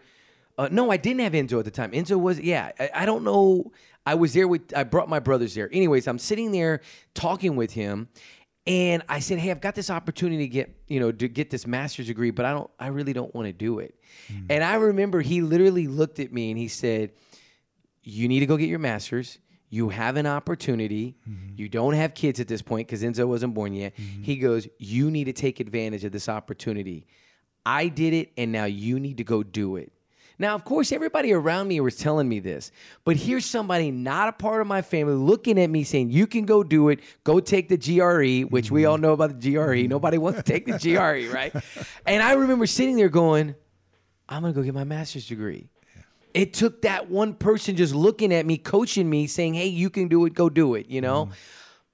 [0.59, 1.93] uh, no, I didn't have Enzo at the time.
[1.93, 3.70] Enzo was, yeah, I, I don't know.
[4.05, 5.68] I was there with, I brought my brothers there.
[5.72, 6.80] Anyways, I'm sitting there
[7.14, 8.09] talking with him,
[8.66, 11.66] and I said, "Hey, I've got this opportunity to get, you know, to get this
[11.66, 13.95] master's degree, but I don't, I really don't want to do it."
[14.51, 17.12] And I remember he literally looked at me and he said,
[18.03, 19.39] "You need to go get your master's."
[19.71, 21.16] You have an opportunity.
[21.29, 21.55] Mm-hmm.
[21.57, 23.95] You don't have kids at this point because Enzo wasn't born yet.
[23.97, 24.23] Mm-hmm.
[24.23, 27.07] He goes, You need to take advantage of this opportunity.
[27.66, 29.93] I did it, and now you need to go do it.
[30.39, 32.71] Now, of course, everybody around me was telling me this,
[33.05, 36.47] but here's somebody not a part of my family looking at me saying, You can
[36.47, 37.01] go do it.
[37.25, 38.91] Go take the GRE, which we mm-hmm.
[38.91, 39.89] all know about the GRE.
[39.89, 41.55] Nobody wants to take the GRE, right?
[42.07, 43.55] And I remember sitting there going,
[44.29, 45.69] I'm going to go get my master's degree.
[46.39, 50.07] It took that one person just looking at me, coaching me, saying, Hey, you can
[50.09, 50.34] do it.
[50.34, 51.30] Go do it, you know?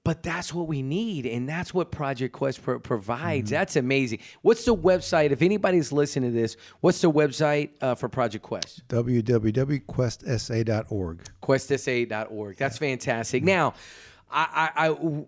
[0.03, 3.49] But that's what we need, and that's what Project Quest pro- provides.
[3.49, 4.19] That's amazing.
[4.43, 5.31] What's the website?
[5.31, 8.87] If anybody's listening to this, what's the website uh, for Project Quest?
[8.87, 11.23] www.questsa.org.
[11.41, 12.57] QuestSA.org.
[12.57, 13.43] That's fantastic.
[13.43, 13.73] Now,
[14.29, 15.25] I, I, I-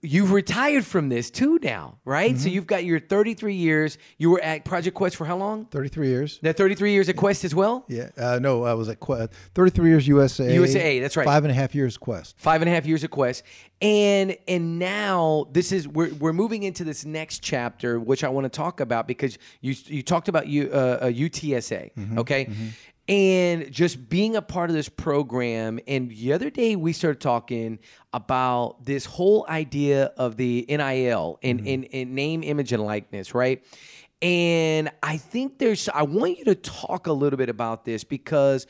[0.00, 2.38] you've retired from this too now, right?
[2.38, 3.98] So you've got your 33 years.
[4.18, 5.66] You were at Project Quest for how long?
[5.66, 6.38] 33 years.
[6.42, 7.84] That 33 years at Quest as well.
[7.88, 8.10] Yeah.
[8.16, 9.32] Uh, no, I was at Quest.
[9.54, 10.54] 33 years USAA.
[10.54, 11.26] USAA, that's right.
[11.26, 12.38] Five and a half years Quest.
[12.38, 13.42] five and a half years of quest
[13.82, 18.44] and and now this is we're, we're moving into this next chapter which i want
[18.44, 22.48] to talk about because you you talked about you uh, uh, utsa okay
[23.12, 25.78] and just being a part of this program.
[25.86, 27.78] And the other day we started talking
[28.14, 31.68] about this whole idea of the nil and, mm-hmm.
[31.68, 33.62] and, and name image and likeness right?
[34.22, 38.68] And i think there's i want you to talk a little bit about this because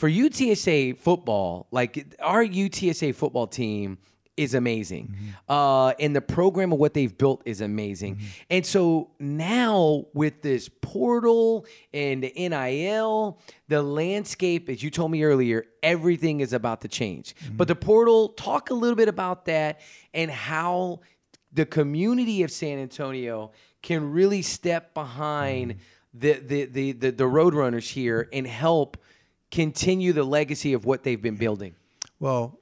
[0.00, 3.98] for UTSA football, like our UTSA football team
[4.40, 5.08] is amazing.
[5.08, 5.52] Mm-hmm.
[5.52, 8.16] Uh, and the program of what they've built is amazing.
[8.16, 8.26] Mm-hmm.
[8.48, 13.38] And so now with this portal and the NIL,
[13.68, 17.36] the landscape, as you told me earlier, everything is about to change.
[17.36, 17.58] Mm-hmm.
[17.58, 19.80] But the portal, talk a little bit about that
[20.14, 21.00] and how
[21.52, 26.18] the community of San Antonio can really step behind mm-hmm.
[26.18, 28.96] the, the, the, the, the Roadrunners here and help
[29.50, 31.74] continue the legacy of what they've been building.
[32.18, 32.58] Well,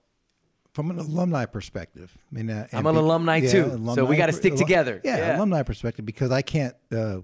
[0.79, 2.16] from an alumni perspective.
[2.31, 4.55] I mean, uh, I'm an be, alumni yeah, too, alumni, so we got to stick
[4.55, 5.01] together.
[5.03, 6.76] Yeah, yeah, alumni perspective because I can't.
[6.93, 7.22] Uh,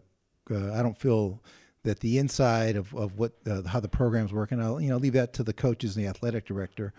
[0.50, 1.40] uh, I don't feel
[1.84, 4.60] that the inside of, of what uh, how the program's working.
[4.60, 6.92] I'll you know leave that to the coaches and the athletic director.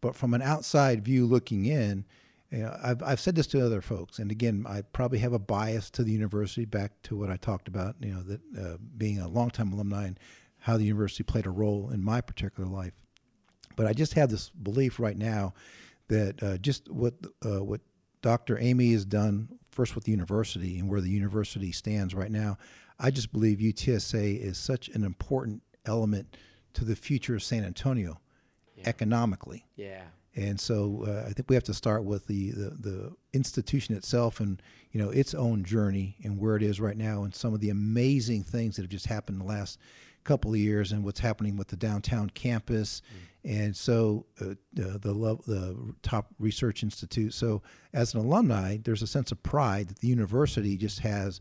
[0.00, 2.06] But from an outside view looking in,
[2.50, 5.38] you know, I've, I've said this to other folks, and again, I probably have a
[5.38, 6.64] bias to the university.
[6.64, 10.18] Back to what I talked about, you know, that uh, being a longtime alumni and
[10.60, 12.94] how the university played a role in my particular life.
[13.76, 15.52] But I just have this belief right now
[16.08, 17.80] that uh, just what uh, what
[18.22, 18.56] Dr.
[18.56, 22.58] Eighmy has done first with the university and where the university stands right now,
[22.98, 26.36] I just believe UTSA is such an important element
[26.74, 28.20] to the future of San Antonio
[28.76, 28.88] yeah.
[28.88, 29.66] economically.
[29.76, 30.02] Yeah.
[30.34, 34.40] And so uh, I think we have to start with the, the, the institution itself
[34.40, 37.60] and you know its own journey and where it is right now and some of
[37.60, 39.78] the amazing things that have just happened in the last
[40.28, 43.00] couple of years and what's happening with the downtown campus.
[43.00, 47.32] Mm and so uh, the, the, the top research institute.
[47.32, 47.62] So
[47.92, 51.40] as an alumni, there's a sense of pride that the university just has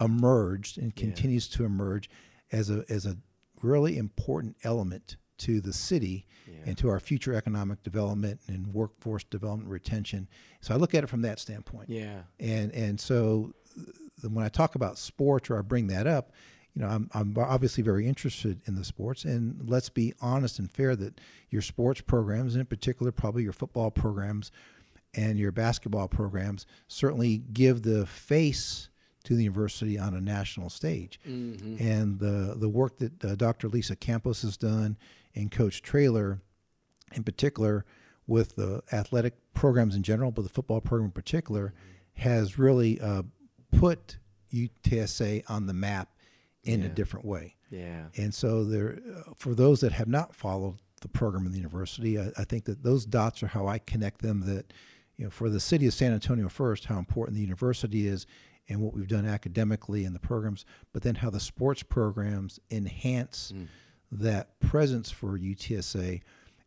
[0.00, 1.56] emerged and continues yeah.
[1.56, 2.10] to emerge
[2.52, 3.16] as a as a
[3.62, 6.58] really important element to the city yeah.
[6.66, 10.28] and to our future economic development and workforce development retention.
[10.60, 11.88] So I look at it from that standpoint.
[11.88, 12.22] Yeah.
[12.38, 13.54] And and so
[14.28, 16.32] when I talk about sports or I bring that up,
[16.76, 20.70] you know, I'm, I'm obviously very interested in the sports, and let's be honest and
[20.70, 21.18] fair that
[21.48, 24.52] your sports programs, and in particular, probably your football programs
[25.14, 28.90] and your basketball programs, certainly give the face
[29.24, 31.18] to the university on a national stage.
[31.26, 31.76] Mm-hmm.
[31.82, 33.68] And the the work that uh, Dr.
[33.68, 34.98] Lisa Campos has done
[35.34, 36.42] and Coach Traylor,
[37.14, 37.86] in particular,
[38.26, 42.28] with the athletic programs in general, but the football program in particular, mm-hmm.
[42.28, 43.22] has really uh,
[43.72, 44.18] put
[44.52, 46.10] UTSA on the map
[46.66, 46.86] in yeah.
[46.86, 47.56] a different way.
[47.70, 48.06] Yeah.
[48.16, 52.18] And so there, uh, for those that have not followed the program in the university,
[52.18, 54.42] I, I, think that those dots are how I connect them.
[54.46, 54.72] That
[55.16, 58.26] you know, for the city of San Antonio first, how important the university is,
[58.68, 63.52] and what we've done academically in the programs, but then how the sports programs enhance
[63.54, 63.66] mm.
[64.10, 66.22] that presence for UTSA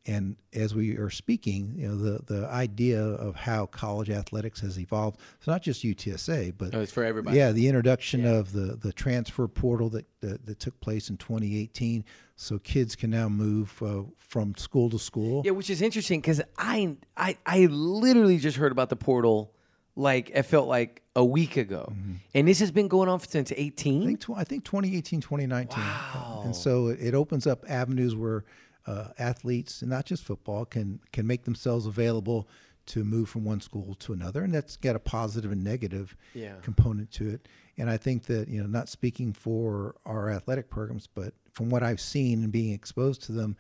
[0.06, 4.80] and as we are speaking, you know, the, the idea of how college athletics has
[4.80, 5.20] evolved.
[5.38, 7.38] It's not just UTSA, but oh, it's for everybody.
[7.38, 8.38] Yeah, the introduction yeah.
[8.38, 13.10] of the, the transfer portal that, that, that took place in 2018, so kids can
[13.10, 15.42] now move uh, from school to school.
[15.46, 19.54] Yeah, which is interesting because I, I I literally just heard about the portal
[19.96, 21.92] like it felt like a week ago.
[21.92, 22.14] Mm-hmm.
[22.34, 24.02] And this has been going on since 18?
[24.02, 25.78] I think, tw- I think 2018, 2019.
[25.78, 26.42] Wow.
[26.46, 28.46] And so it opens up avenues where
[28.90, 32.48] uh, athletes, and not just football, can can make themselves available
[32.88, 36.56] to move from one school to another, and that's got a positive and negative yeah.
[36.64, 37.48] component to it.
[37.78, 41.84] And I think that you know, not speaking for our athletic programs, but from what
[41.84, 43.56] I've seen and being exposed to them,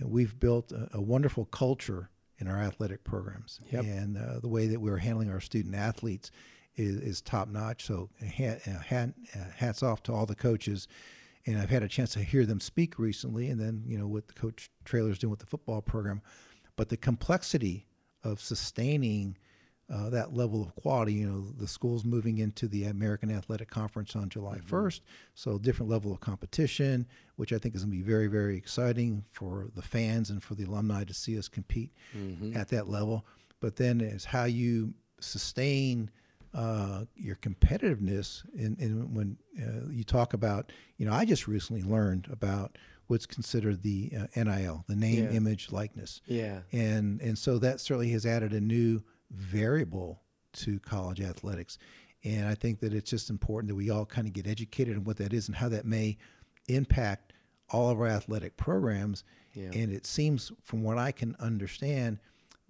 [0.00, 2.08] we've built a, a, wonderful culture
[2.38, 3.82] in our athletic programs, yep.
[3.82, 6.30] and uh, the way that we're handling our student athletes
[6.76, 7.84] is, is top notch.
[7.84, 10.86] So hat, uh, hat, uh, hats off to all the coaches
[11.48, 14.28] and I've had a chance to hear them speak recently, and then you know what
[14.28, 16.20] the coach Traylor's doing with the football program,
[16.76, 17.86] but the complexity
[18.22, 19.38] of sustaining
[19.90, 21.14] uh, that level of quality.
[21.14, 24.74] You know, the school's moving into the American Athletic Conference on July mm-hmm.
[24.74, 25.00] 1st,
[25.34, 29.24] so different level of competition, which I think is going to be very, very exciting
[29.32, 32.54] for the fans and for the alumni to see us compete mm-hmm.
[32.58, 33.24] at that level.
[33.60, 36.10] But then is how you sustain
[36.54, 41.82] uh, your competitiveness in, in when uh, you talk about, you know, I just recently
[41.82, 45.30] learned about what's considered the uh, NIL, the name, yeah.
[45.30, 46.20] image, likeness.
[46.26, 46.60] Yeah.
[46.72, 50.22] And and so that certainly has added a new variable
[50.54, 51.78] to college athletics.
[52.24, 55.04] And I think that it's just important that we all kind of get educated on
[55.04, 56.18] what that is and how that may
[56.66, 57.32] impact
[57.70, 59.24] all of our athletic programs.
[59.54, 59.70] Yeah.
[59.72, 62.18] And it seems, from what I can understand,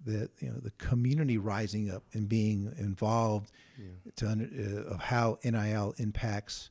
[0.05, 4.11] that you know the community rising up and being involved yeah.
[4.15, 6.69] to uh, of how NIL impacts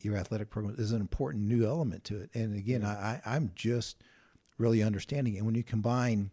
[0.00, 2.30] your athletic program is an important new element to it.
[2.34, 2.84] And again.
[2.84, 3.96] I, I'm just
[4.58, 5.36] really understanding.
[5.36, 6.30] And when you combine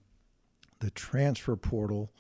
[0.80, 2.12] the transfer portal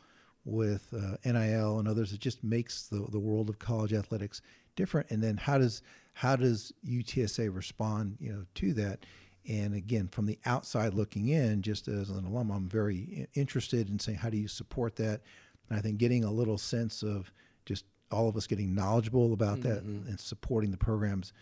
[0.43, 4.41] with uh, NIL and others, it just makes the, the world of college athletics
[4.75, 5.09] different.
[5.09, 5.81] And then how does
[6.13, 9.05] how does UTSA respond, you know, to that?
[9.47, 13.99] And again, from the outside looking in, just as an alum, I'm very interested in
[13.99, 15.21] saying, how do you support that?
[15.69, 17.31] And I think getting a little sense of
[17.65, 19.69] just all of us getting knowledgeable about mm-hmm.
[19.69, 21.33] that and supporting the programs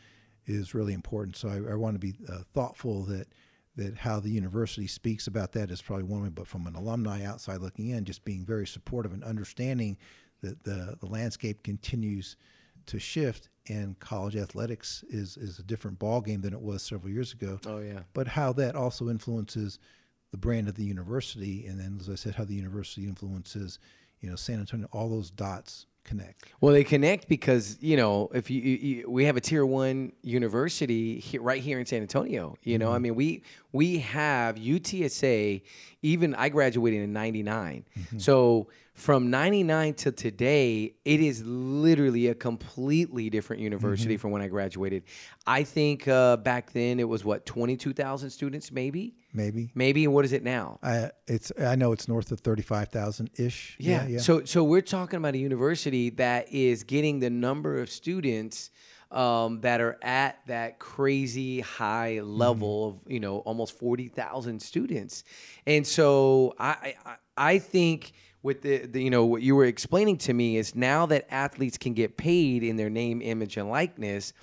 [0.45, 1.37] is really important.
[1.37, 3.27] So I, I want to be uh, thoughtful that
[3.75, 7.23] that how the university speaks about that is probably one way, but from an alumni
[7.23, 9.97] outside looking in, just being very supportive and understanding
[10.41, 12.35] that the, the landscape continues
[12.85, 17.11] to shift and college athletics is, is a different ball game than it was several
[17.11, 17.59] years ago.
[17.65, 18.01] Oh yeah.
[18.13, 19.79] But how that also influences
[20.31, 23.79] the brand of the university and then as I said, how the university influences,
[24.19, 26.45] you know, San Antonio, all those dots connect?
[26.61, 31.19] Well, they connect because you know if you, you we have a tier one university
[31.19, 32.57] here, right here in San Antonio.
[32.63, 32.95] You know, mm-hmm.
[32.95, 35.61] I mean we we have UTSA.
[36.01, 38.17] Even I graduated in '99, mm-hmm.
[38.19, 44.21] so from 99 to today, it is literally a completely different university mm-hmm.
[44.21, 45.03] from when I graduated.
[45.47, 49.15] I think uh, back then it was what 22,000 students, maybe.
[49.33, 49.71] Maybe.
[49.73, 50.05] Maybe.
[50.05, 50.77] And what is it now?
[50.83, 53.75] I it's I know it's north of 35,000 ish.
[53.79, 54.03] Yeah.
[54.03, 54.07] yeah.
[54.09, 54.19] Yeah.
[54.19, 58.69] So so we're talking about a university that is getting the number of students.
[59.11, 63.05] Um, that are at that crazy high level mm-hmm.
[63.05, 65.23] of you know almost forty thousand students,
[65.67, 68.13] and so I, I I think
[68.43, 71.77] with the, the, you know what you were explaining to me is now that athletes
[71.77, 74.33] can get paid in their name image and likeness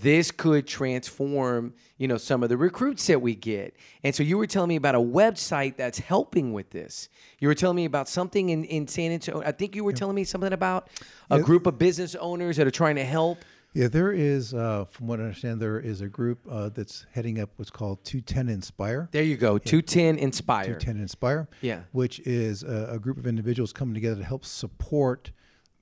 [0.00, 3.76] this could transform you know some of the recruits that we get.
[4.02, 7.08] And so you were telling me about a website that's helping with this.
[7.40, 9.46] You were telling me about something in, in san antonio.
[9.46, 10.88] I think you were telling me something about
[11.30, 13.38] a group of business owners that are trying to help
[13.74, 17.40] yeah, there is, uh, from what I understand, there is a group uh, that's heading
[17.40, 19.08] up what's called 210 Inspire.
[19.12, 20.64] There you go, 210 Inspire.
[20.64, 21.48] 210 Inspire.
[21.62, 21.80] Yeah.
[21.92, 25.30] Which is a, a, group of individuals coming together to help support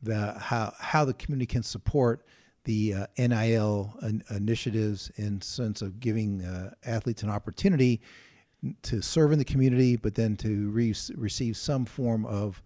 [0.03, 2.24] the how how the community can support
[2.64, 8.01] the uh, NIL in, initiatives in sense of giving uh, athletes an opportunity
[8.82, 12.62] to serve in the community, but then to re- receive some form of,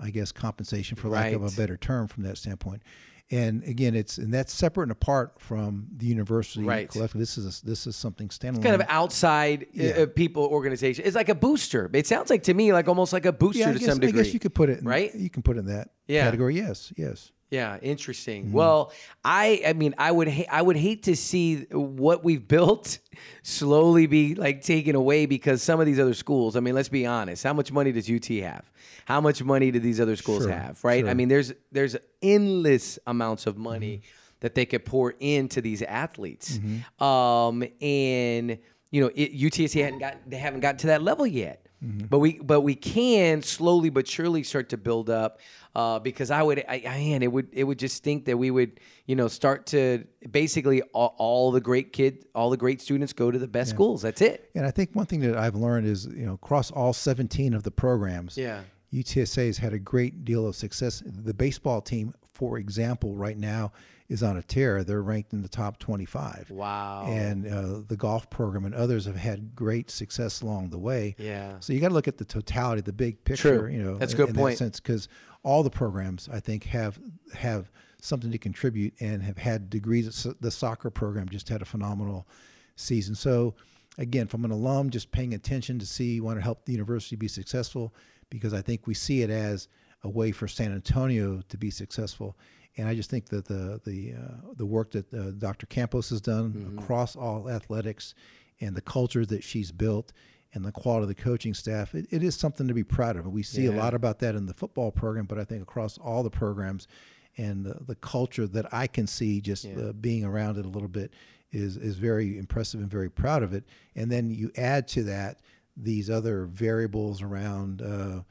[0.00, 1.34] I guess, compensation for lack right.
[1.34, 2.82] of a better term from that standpoint
[3.30, 6.88] and again, it's and that's separate and apart from the university right.
[6.88, 7.18] collective.
[7.18, 8.56] This is a, this is something standalone.
[8.56, 9.90] It's kind of outside uh, yeah.
[9.90, 11.04] uh, people organization.
[11.06, 11.90] It's like a booster.
[11.94, 14.20] It sounds like to me like almost like a booster yeah, to guess, some degree.
[14.20, 15.14] I guess you could put it in, right.
[15.14, 16.24] You can put it in that yeah.
[16.24, 16.56] category.
[16.56, 17.32] Yes, yes.
[17.54, 18.46] Yeah, interesting.
[18.46, 18.52] Mm-hmm.
[18.52, 18.92] Well,
[19.24, 22.98] I I mean, I would ha- I would hate to see what we've built
[23.42, 26.56] slowly be like taken away because some of these other schools.
[26.56, 27.44] I mean, let's be honest.
[27.44, 28.72] How much money does UT have?
[29.04, 30.82] How much money do these other schools sure, have?
[30.82, 31.02] Right?
[31.02, 31.10] Sure.
[31.10, 34.36] I mean, there's there's endless amounts of money mm-hmm.
[34.40, 36.58] that they could pour into these athletes.
[36.58, 37.04] Mm-hmm.
[37.04, 38.58] Um, and
[38.90, 41.63] you know, it, UTSA hadn't got they haven't gotten to that level yet.
[41.84, 42.06] Mm-hmm.
[42.06, 45.40] But we but we can slowly but surely start to build up
[45.74, 48.50] uh, because I would I, I, man it would it would just think that we
[48.50, 53.12] would you know start to basically all, all the great kid all the great students
[53.12, 53.74] go to the best yeah.
[53.74, 56.70] schools that's it and I think one thing that I've learned is you know across
[56.70, 58.62] all 17 of the programs yeah
[58.92, 63.72] UTSA has had a great deal of success the baseball team for example right now
[64.08, 64.84] is on a tear.
[64.84, 66.50] They're ranked in the top 25.
[66.50, 67.06] Wow.
[67.08, 71.16] And uh, the golf program and others have had great success along the way.
[71.18, 71.58] Yeah.
[71.60, 73.60] So you got to look at the totality, the big picture.
[73.60, 73.70] True.
[73.70, 74.58] You know, that's a good in point.
[74.58, 75.08] That sense, because
[75.42, 76.98] all the programs I think have
[77.34, 80.26] have something to contribute and have had degrees.
[80.40, 82.28] The soccer program just had a phenomenal
[82.76, 83.14] season.
[83.14, 83.54] So
[83.96, 87.28] again, from an alum, just paying attention to see, want to help the university be
[87.28, 87.94] successful
[88.28, 89.68] because I think we see it as
[90.02, 92.36] a way for San Antonio to be successful
[92.76, 95.66] and I just think that the the uh, the work that uh, Dr.
[95.66, 96.78] Campos has done mm-hmm.
[96.78, 98.14] across all athletics,
[98.60, 100.12] and the culture that she's built,
[100.52, 103.26] and the quality of the coaching staff, it, it is something to be proud of.
[103.26, 103.70] We see yeah.
[103.70, 106.88] a lot about that in the football program, but I think across all the programs,
[107.36, 109.76] and the, the culture that I can see just yeah.
[109.76, 111.12] uh, being around it a little bit
[111.52, 113.64] is is very impressive and very proud of it.
[113.94, 115.40] And then you add to that
[115.76, 118.22] these other variables around uh,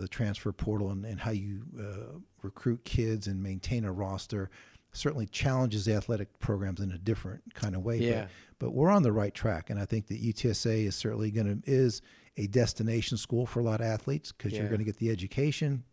[0.00, 4.50] the transfer portal and, and how you uh, recruit kids and maintain a roster
[4.92, 7.98] certainly challenges the athletic programs in a different kind of way.
[7.98, 8.22] Yeah.
[8.58, 11.62] But, but we're on the right track, and I think that UTSA is certainly going
[11.62, 12.02] to is
[12.36, 14.60] a destination school for a lot of athletes because yeah.
[14.60, 15.84] you're going to get the education,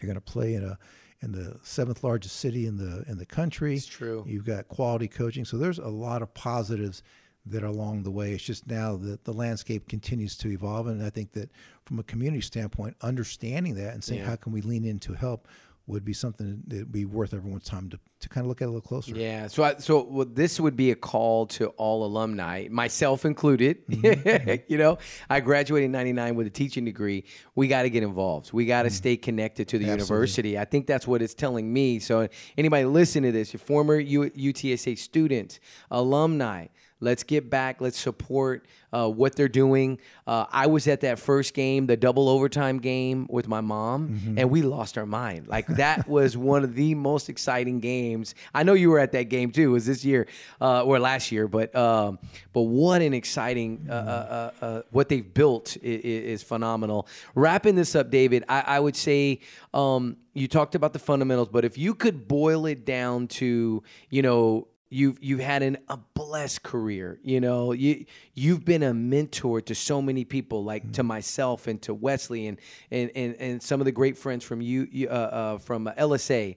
[0.00, 0.78] you're going to play in a
[1.22, 3.76] in the seventh largest city in the in the country.
[3.76, 4.24] It's true.
[4.26, 7.02] You've got quality coaching, so there's a lot of positives
[7.46, 8.32] that are along the way.
[8.32, 11.50] It's just now that the landscape continues to evolve, and I think that
[11.84, 14.26] from a community standpoint, understanding that and saying yeah.
[14.26, 15.48] how can we lean in to help
[15.86, 18.64] would be something that would be worth everyone's time to, to kind of look at
[18.64, 19.14] a little closer.
[19.14, 19.48] Yeah.
[19.48, 23.86] So, I, so well, this would be a call to all alumni, myself included.
[23.86, 24.62] Mm-hmm.
[24.72, 24.96] you know,
[25.28, 27.24] I graduated in '99 with a teaching degree.
[27.54, 28.52] We got to get involved.
[28.52, 28.94] We got to mm-hmm.
[28.94, 30.04] stay connected to the Absolutely.
[30.04, 30.58] university.
[30.58, 31.98] I think that's what it's telling me.
[31.98, 36.68] So, anybody listening to this, your former U- UTSA student, alumni
[37.00, 37.80] Let's get back.
[37.80, 39.98] Let's support uh, what they're doing.
[40.26, 44.38] Uh, I was at that first game, the double overtime game with my mom, Mm-hmm.
[44.38, 45.48] and we lost our mind.
[45.48, 48.34] Like that was one of the most exciting games.
[48.54, 49.62] I know you were at that game too.
[49.70, 50.26] It was this year
[50.60, 52.18] uh, or last year, but um,
[52.52, 57.06] but what an exciting uh, uh, uh, uh, what they've built is, is phenomenal.
[57.34, 59.40] Wrapping this up, David, I, I would say
[59.74, 64.22] um, you talked about the fundamentals, but if you could boil it down to you
[64.22, 67.72] know you've you've had an, a blessed career you know?
[67.72, 68.04] You
[68.34, 72.58] you've been a mentor to so many people like to myself and to Wesley and
[72.90, 76.56] and and, and some of the great friends from you you, uh, uh, from USAA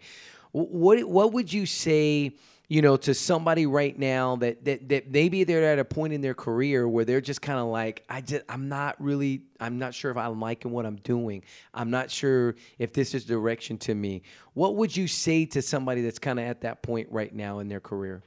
[0.52, 2.34] what what would you say
[2.68, 6.22] you know to somebody right now that that, that maybe they're at a point in
[6.22, 9.94] their career where they're just kind of like I just I'm not really I'm not
[9.94, 11.44] sure if I'm liking what I'm doing.
[11.74, 14.24] I'm not sure if this is direction to me.
[14.54, 17.68] What would you say to somebody that's kind of at that point right now in
[17.68, 18.24] their career?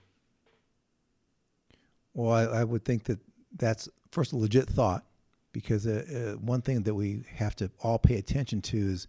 [2.15, 3.19] Well, I, I would think that
[3.57, 5.05] that's first a legit thought
[5.53, 9.07] because uh, uh, one thing that we have to all pay attention to is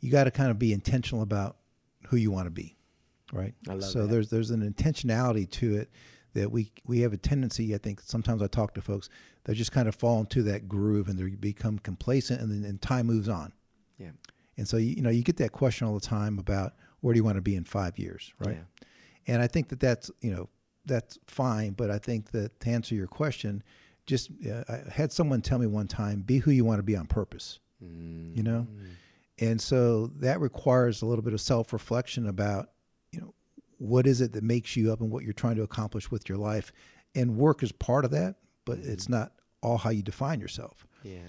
[0.00, 1.56] you got to kind of be intentional about
[2.08, 2.75] who you want to be,
[3.32, 3.54] right?
[3.68, 4.10] I love so that.
[4.10, 5.90] there's there's an intentionality to it
[6.34, 7.74] that we we have a tendency.
[7.74, 9.08] I think sometimes I talk to folks
[9.44, 12.80] they just kind of fall into that groove and they become complacent, and then and
[12.82, 13.52] time moves on.
[13.98, 14.10] yeah
[14.58, 17.18] And so you, you know you get that question all the time about where do
[17.18, 18.56] you want to be in five years, right?
[19.26, 20.48] And I think that that's you know
[20.84, 23.62] that's fine, but I think that to answer your question,
[24.06, 26.96] just uh, I had someone tell me one time, be who you want to be
[26.96, 27.58] on purpose.
[28.36, 28.66] You know,
[29.38, 32.70] and so that requires a little bit of self reflection about
[33.78, 36.38] what is it that makes you up and what you're trying to accomplish with your
[36.38, 36.72] life,
[37.14, 40.86] and work is part of that, but it's not all how you define yourself.
[41.02, 41.20] yeah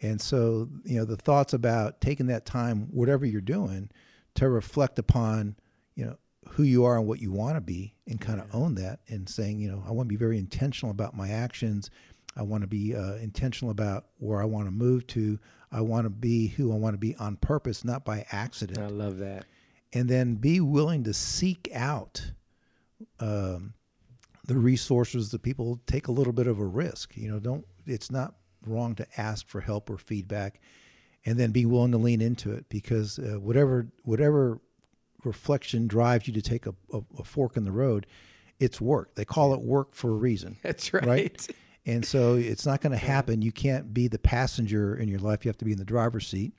[0.00, 3.90] And so, you know, the thoughts about taking that time, whatever you're doing,
[4.34, 5.56] to reflect upon,
[5.94, 6.16] you know,
[6.50, 9.28] who you are and what you want to be and kind of own that and
[9.28, 11.90] saying, you know, I want to be very intentional about my actions.
[12.36, 15.38] I want to be uh, intentional about where I want to move to.
[15.72, 18.88] I want to be who I want to be on purpose, not by accident I
[18.88, 19.46] love that
[19.96, 22.32] and then be willing to seek out
[23.18, 23.72] um,
[24.44, 27.16] the resources that people take a little bit of a risk.
[27.16, 28.34] You know, don't it's not
[28.66, 30.60] wrong to ask for help or feedback,
[31.24, 34.60] and then be willing to lean into it because uh, whatever whatever
[35.24, 38.06] reflection drives you to take a, a, a fork in the road,
[38.60, 39.14] it's work.
[39.14, 40.58] They call it work for a reason.
[40.62, 41.46] that's right, Right.
[41.86, 43.40] And so it's not going to happen.
[43.40, 45.46] You can't be the passenger in your life.
[45.46, 46.52] You have to be in the driver's seat.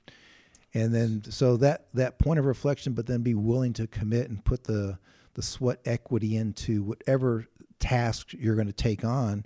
[0.78, 4.44] And then so that that point of reflection, but then be willing to commit and
[4.44, 4.98] put the
[5.34, 7.46] the sweat equity into whatever
[7.80, 9.44] task you're going to take on,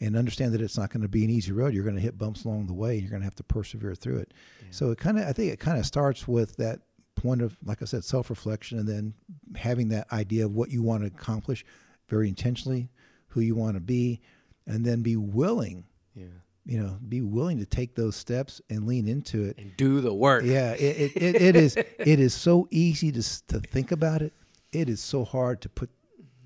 [0.00, 1.74] and understand that it's not going to be an easy road.
[1.74, 3.94] You're going to hit bumps along the way, and you're going to have to persevere
[3.94, 4.34] through it.
[4.70, 6.80] So it kind of I think it kind of starts with that
[7.14, 9.14] point of like I said, self reflection, and then
[9.54, 11.64] having that idea of what you want to accomplish
[12.08, 12.90] very intentionally,
[13.28, 14.20] who you want to be,
[14.66, 16.26] and then be willing, yeah
[16.64, 19.58] you know, be willing to take those steps and lean into it.
[19.58, 23.46] and do the work Yeah, it, it, it, it is it is so easy to
[23.48, 24.32] to think about it.
[24.72, 25.90] It is so hard to put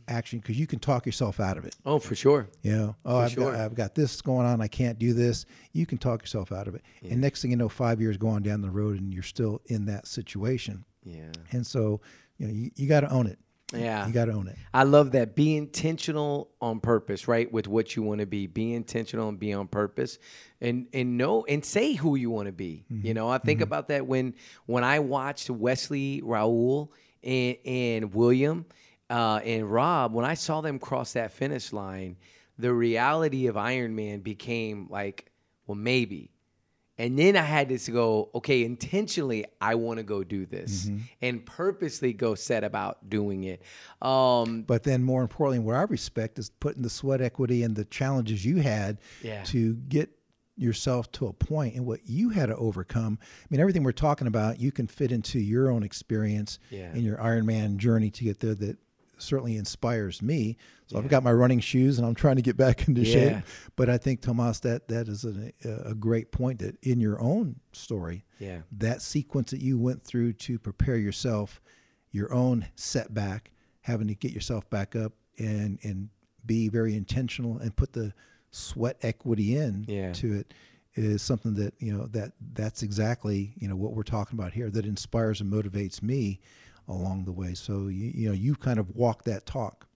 [0.08, 1.76] action because you can talk yourself out of it.
[1.84, 3.52] oh for sure You know, oh, I've sure.
[3.52, 4.60] got I've got this going on.
[4.60, 5.44] I can't do this.
[5.72, 6.82] You can talk yourself out of it.
[7.08, 9.60] And next thing you know, five years go on down the road, and you're still
[9.66, 10.84] in that situation.
[11.04, 12.00] yeah And so,
[12.38, 13.38] you know, you, you got to own it.
[13.74, 14.06] Yeah.
[14.06, 14.56] you got to own it.
[14.72, 15.34] I love that.
[15.34, 17.52] Be intentional on purpose, right?
[17.52, 18.46] With what you want to be.
[18.46, 20.18] Be intentional and be on purpose,
[20.60, 22.84] and and know and say who you want to be.
[22.88, 24.34] You know, I think about that when
[24.66, 26.88] when I watched Wesley, Raul,
[27.22, 28.64] and, and William,
[29.10, 30.12] uh, and Rob.
[30.14, 32.16] When I saw them cross that finish line,
[32.58, 35.30] the reality of Ironman became like,
[35.66, 36.30] well, maybe.
[36.98, 40.90] And then I had to go, okay, intentionally, I want to go do this
[41.22, 43.62] and purposely go set about doing it.
[44.02, 47.84] Um, But then, more importantly, what I respect is putting the sweat equity and the
[47.84, 49.44] challenges you had Yeah.
[49.44, 50.10] to get
[50.56, 53.16] yourself to a point and what you had to overcome.
[53.22, 56.92] I mean, everything we're talking about, you can fit into your own experience Yeah.
[56.94, 58.56] in your Ironman journey to get there.
[58.56, 58.76] That
[59.18, 60.56] certainly inspires me.
[60.86, 63.12] So I've got my running shoes and I'm trying to get back into Yeah.
[63.12, 63.44] shape.
[63.76, 65.52] But I think Tomas, that that is a,
[65.84, 68.62] a great point that in your own story, Yeah.
[68.72, 71.60] that sequence that you went through to prepare yourself,
[72.10, 73.50] your own setback,
[73.82, 76.08] having to get yourself back up and and
[76.46, 78.12] be very intentional and put the
[78.50, 80.12] sweat equity in Yeah.
[80.14, 80.54] to it
[80.94, 84.70] is something that you know that that's exactly you know what we're talking about here
[84.70, 86.40] that inspires and motivates me
[86.88, 89.86] along the way so you, you know you kind of walk that talk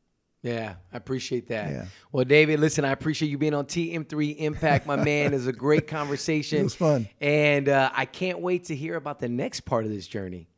[0.42, 1.70] Yeah, I appreciate that.
[1.70, 1.84] Yeah.
[2.10, 5.34] Well, David, listen, I appreciate you being on TM3 Impact, my man.
[5.34, 6.58] It's a great conversation.
[6.58, 7.08] It was fun.
[7.20, 10.48] And uh, I can't wait to hear about the next part of this journey.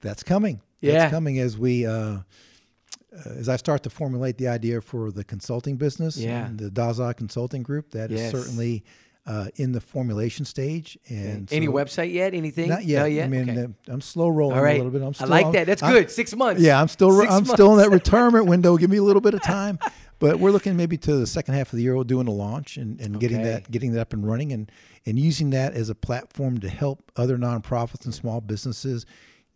[0.00, 0.92] that's coming Yeah.
[0.94, 5.24] that's coming as we uh uh, as I start to formulate the idea for the
[5.24, 6.46] consulting business, Yeah.
[6.46, 8.32] and the Daza Consulting Group, that is Yes.
[8.32, 8.84] certainly
[9.28, 10.98] uh, in the formulation stage.
[11.08, 12.32] And Any so- website yet?
[12.34, 12.68] Anything?
[12.70, 13.00] Not yet.
[13.02, 13.24] Not yet?
[13.24, 13.62] I mean, Okay.
[13.64, 14.80] uh, I'm slow rolling All right.
[14.80, 15.02] a little bit.
[15.02, 15.66] I'm I still, like I'm- that.
[15.66, 16.10] That's I'm- good.
[16.10, 16.60] Six months.
[16.62, 18.76] Yeah, I'm still Six I'm still in that retirement window.
[18.78, 19.78] Give me a little bit of time,
[20.18, 21.94] but we're looking maybe to the second half of the year.
[21.96, 24.72] We're doing a launch and, and getting that getting that up and running and
[25.04, 29.04] and using that as a platform to help other nonprofits and small businesses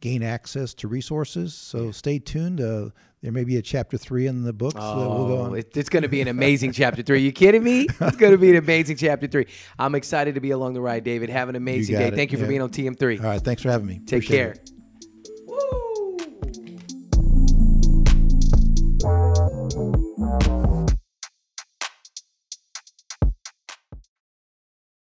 [0.00, 1.54] gain access to resources.
[1.54, 2.60] So stay tuned.
[2.60, 2.90] Uh,
[3.22, 4.72] there may be a chapter three in the book.
[4.72, 5.56] so we'll go Oh, on.
[5.56, 7.20] it's going to be an amazing chapter three.
[7.20, 7.86] You kidding me?
[8.00, 9.46] It's going to be an amazing chapter three.
[9.78, 11.30] I'm excited to be along the ride, David.
[11.30, 12.08] Have an amazing day.
[12.08, 12.14] it.
[12.14, 13.20] Thank you for being on TM3.
[13.20, 13.40] All right.
[13.40, 14.00] Thanks for having me.
[14.04, 14.64] Take Appreciate
[15.48, 15.81] care.